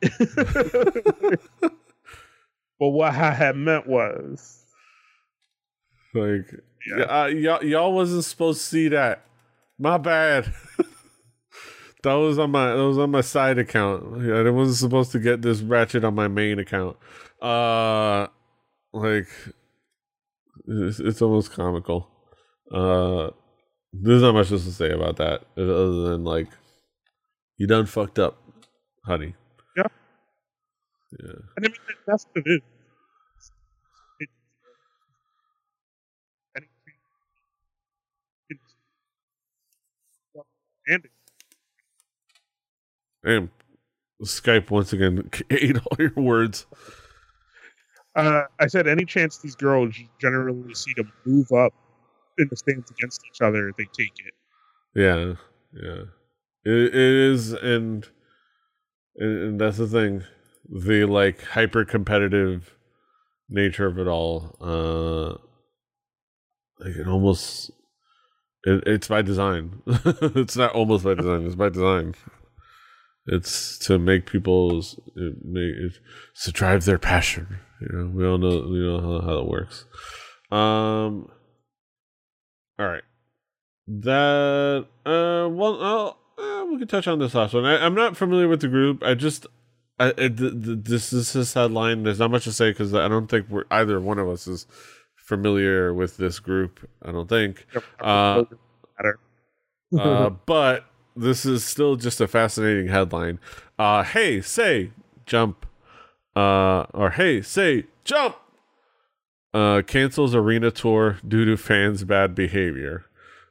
[1.60, 4.64] but what I had meant was
[6.14, 6.50] Like
[6.86, 6.98] Yeah.
[6.98, 9.24] yeah, uh, y'all y'all wasn't supposed to see that.
[9.80, 10.52] My bad.
[12.02, 14.22] that was on my that was on my side account.
[14.22, 16.98] Yeah, I wasn't supposed to get this ratchet on my main account.
[17.40, 18.26] Uh
[18.92, 19.28] like
[20.66, 22.08] it's, it's almost comical.
[22.70, 23.30] Uh
[23.92, 26.48] there's not much else to say about that other than like
[27.56, 28.38] you done fucked up,
[29.06, 29.34] honey.
[29.76, 29.84] Yeah.
[31.12, 31.32] Yeah.
[31.56, 31.72] I mean
[32.06, 32.60] that's what it is.
[34.20, 34.30] It's,
[36.54, 36.64] and
[38.50, 38.74] it's,
[40.86, 41.08] and
[43.24, 43.50] And
[44.22, 46.66] Skype once again ate all your words.
[48.16, 51.72] Uh, I said, any chance these girls generally see to move up
[52.38, 54.34] in the stands against each other, they take it.
[54.94, 55.34] Yeah,
[55.72, 56.02] yeah.
[56.64, 58.08] It, it is, and,
[59.16, 60.24] and and that's the thing,
[60.68, 62.76] the like hyper competitive
[63.48, 64.56] nature of it all.
[64.60, 65.30] Uh,
[66.84, 67.70] like it almost,
[68.64, 69.82] it, it's by design.
[69.86, 71.46] it's not almost by design.
[71.46, 72.14] It's by design.
[73.30, 77.60] It's to make people's it's to drive their passion.
[77.80, 79.84] You know, we all know we know how, how that works.
[80.50, 81.30] Um.
[82.78, 83.02] All right
[83.90, 88.16] that uh well uh, uh, we can touch on this last one I, i'm not
[88.16, 89.46] familiar with the group i just
[89.98, 93.08] I, it, th- th- this is this headline there's not much to say because i
[93.08, 94.66] don't think we're either one of us is
[95.16, 97.66] familiar with this group i don't think
[98.00, 98.44] Uh,
[99.98, 100.84] uh, but
[101.20, 103.38] this is still just a fascinating headline
[103.78, 104.90] uh hey say
[105.26, 105.66] jump
[106.36, 108.36] uh or hey say jump
[109.54, 113.04] uh cancels arena tour due to fans bad behavior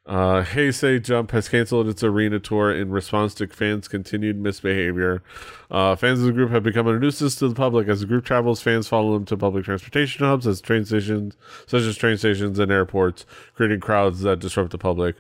[0.10, 5.22] uh, Hey Say Jump has canceled its arena tour in response to fans' continued misbehavior.
[5.70, 8.26] Uh, fans of the group have become a nuisance to the public as the group
[8.26, 8.60] travels.
[8.60, 12.72] Fans follow them to public transportation hubs, as train stations, such as train stations and
[12.72, 15.16] airports, creating crowds that disrupt the public.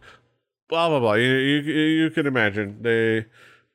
[0.69, 1.13] Blah blah blah.
[1.13, 3.25] You you, you can imagine they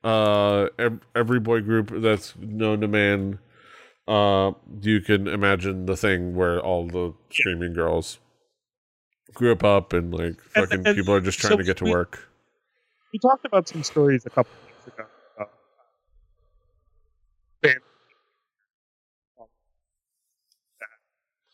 [0.03, 0.69] uh
[1.15, 3.39] every boy group that's known to man.
[4.07, 8.19] Uh, you can imagine the thing where all the screaming girls
[9.33, 11.85] grew up up and like fucking and people are just trying so to get to
[11.85, 12.29] we- work.
[13.13, 15.05] We talked about some stories a couple of weeks ago.
[15.37, 15.51] About
[17.63, 17.79] fan-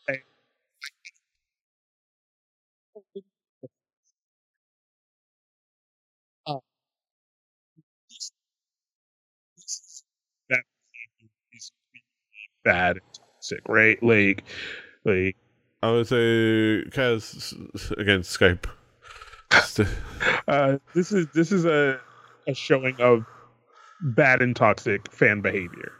[0.08, 0.14] that.
[0.14, 0.22] I-
[6.46, 6.58] Uh,
[8.08, 8.32] this-
[9.56, 10.04] this-
[10.48, 10.64] that
[11.52, 11.72] is
[12.64, 14.02] bad and toxic, right?
[14.02, 14.44] Like,
[15.04, 15.36] like
[15.82, 17.52] I would say Kaz
[17.98, 18.66] again Skype.
[20.48, 22.00] Uh, this is this is a
[22.48, 23.24] a showing of
[24.00, 25.92] bad and toxic fan behavior.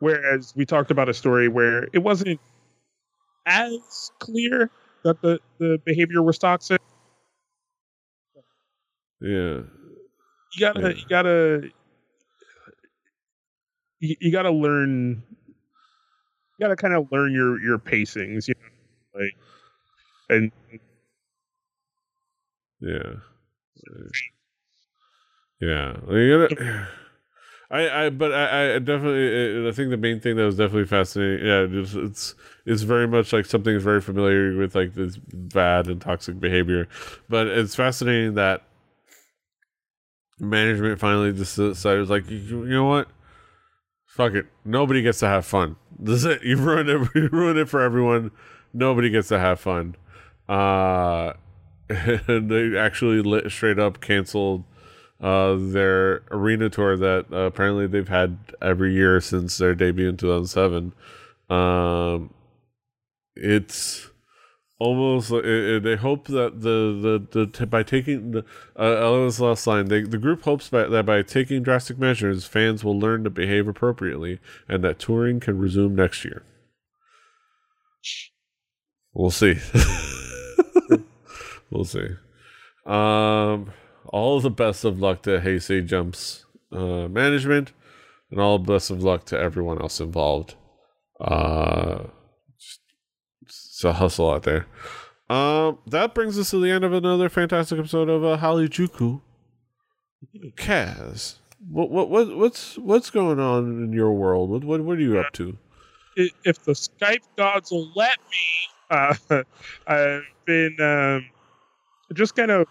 [0.00, 2.40] Whereas we talked about a story where it wasn't
[3.46, 4.70] as clear
[5.04, 6.80] that the, the behavior was toxic.
[9.20, 10.88] yeah, You gotta Yeah.
[10.88, 11.70] you gotta
[14.00, 15.22] you, you gotta learn
[16.60, 19.36] you gotta kind of learn your your pacings, you know, like
[20.30, 20.52] and
[22.80, 23.20] yeah,
[25.60, 25.96] yeah.
[26.06, 26.88] Well, you gotta-
[27.72, 31.46] I, I, but I, I definitely, I think the main thing that was definitely fascinating.
[31.46, 32.34] Yeah, it's, it's,
[32.66, 36.88] it's very much like something is very familiar with like this bad and toxic behavior,
[37.28, 38.62] but it's fascinating that
[40.38, 43.08] management finally just decided like, you, you know what,
[44.10, 45.76] fuck it, nobody gets to have fun.
[46.02, 46.42] This is it.
[46.42, 47.08] You've ruined it.
[47.14, 48.30] You ruined it for everyone.
[48.72, 49.96] Nobody gets to have fun.
[50.48, 51.34] Uh,
[51.88, 54.64] and they actually lit, straight up canceled
[55.20, 60.16] uh, their arena tour that uh, apparently they've had every year since their debut in
[60.16, 60.94] 2007.
[61.50, 62.32] Um,
[63.36, 64.09] it's
[64.80, 68.44] almost uh, they hope that the the, the by taking the
[68.78, 72.98] uh, last line they, the group hopes by, that by taking drastic measures fans will
[72.98, 76.42] learn to behave appropriately and that touring can resume next year.
[79.12, 79.58] We'll see.
[81.70, 82.08] We'll see.
[82.84, 83.72] Um
[84.06, 87.70] all the best of luck to Heisei Jumps uh, management
[88.30, 90.54] and all the best of luck to everyone else involved.
[91.20, 92.06] Uh
[93.80, 94.66] it's a hustle out there.
[95.30, 99.22] Um, that brings us to the end of another fantastic episode of uh, Harajuku.
[100.56, 104.50] Kaz, what what what what's what's going on in your world?
[104.50, 105.56] What what what are you up to?
[106.14, 109.14] If the Skype gods will let me, uh,
[109.86, 111.30] I've been um,
[112.12, 112.66] just kind of.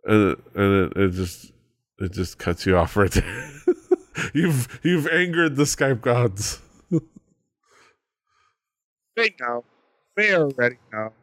[0.04, 1.54] and and it, it just
[2.00, 3.52] it just cuts you off right there.
[4.34, 6.60] you've you've angered the Skype gods.
[9.16, 9.64] they know.
[10.16, 11.14] They already know.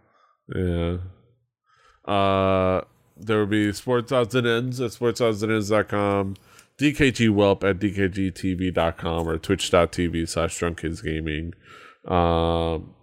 [0.55, 2.13] Yeah.
[2.13, 2.83] Uh
[3.17, 6.37] there will be sports odds and ends at sportsoddsandends.com,
[6.79, 11.53] DKG Whelp at DKGTV.com or twitch.tv slash drunk kids gaming.
[12.09, 12.95] Um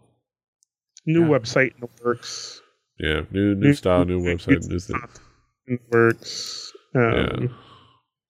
[1.05, 1.27] new yeah.
[1.27, 2.61] website in the works.
[2.99, 5.79] Yeah, new new, new style, new, new website, new thing.
[5.91, 6.73] Works.
[6.95, 7.55] Um,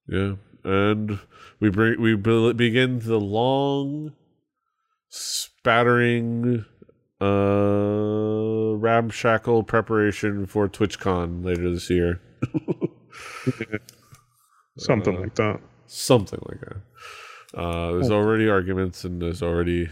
[0.10, 0.20] yeah.
[0.20, 0.34] Yeah
[0.68, 1.20] and
[1.60, 4.14] we bring we begin the long
[5.10, 6.66] spattering
[7.22, 12.22] uh ramshackle preparation for TwitchCon later this year.
[14.78, 15.60] something uh, like that.
[15.88, 16.78] Something like that.
[17.58, 19.90] Uh, there's already arguments and there's already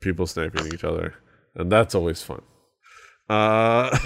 [0.00, 1.14] people sniping each other,
[1.54, 2.40] and that's always fun.
[3.28, 3.96] Uh,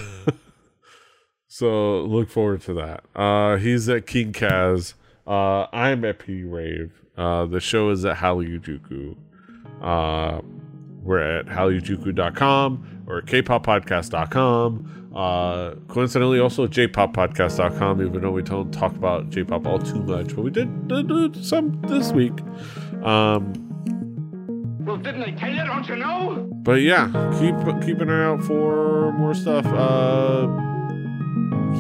[1.49, 3.05] so look forward to that.
[3.15, 4.95] Uh, he's at King Kaz.
[5.29, 6.93] Uh, I'm at P Rave.
[7.17, 9.17] Uh, the show is at Hallyu
[9.83, 10.41] Uh,
[11.03, 11.81] we're at hallyu
[13.07, 15.13] or kpoppodcast.com.
[15.15, 20.45] Uh, coincidentally, also jpoppodcast.com, even though we don't talk about J-pop all too much, but
[20.45, 22.41] we did, did some this week.
[23.03, 23.53] Um,
[24.85, 25.65] well, didn't I tell you?
[25.65, 26.49] Don't you know?
[26.63, 27.07] But yeah,
[27.39, 27.55] keep
[27.85, 29.67] keep an eye out for more stuff.
[29.67, 30.47] Uh,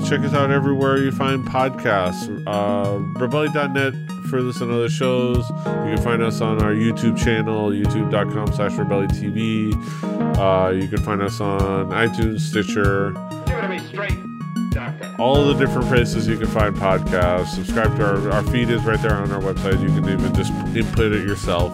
[0.08, 2.42] Check us out everywhere you find podcasts.
[2.46, 3.94] Uh, Rebelli.net
[4.28, 5.48] for this and other shows.
[5.48, 10.38] You can find us on our YouTube channel, youtube.com slash rebellitv.
[10.38, 13.14] Uh, you can find us on iTunes, Stitcher.
[15.18, 17.48] All the different places you can find podcasts.
[17.48, 19.80] Subscribe to our, our feed is right there on our website.
[19.80, 21.72] You can even just input it yourself.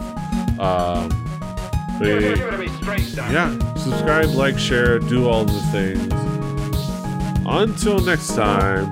[0.59, 1.11] Um,
[2.01, 2.35] they,
[3.31, 6.34] yeah, subscribe, like, share, do all the things.
[7.47, 8.87] Until next time.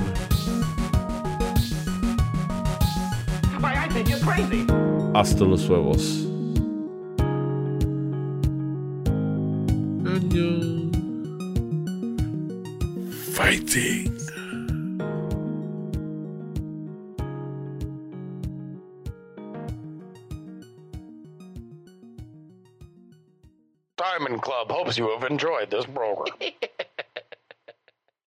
[3.61, 4.67] Why, I think you're crazy.
[5.15, 6.27] Hasta los huevos.
[10.05, 10.93] Annyeong.
[13.35, 14.19] Fighting.
[23.97, 26.37] Diamond Club hopes you have enjoyed this program.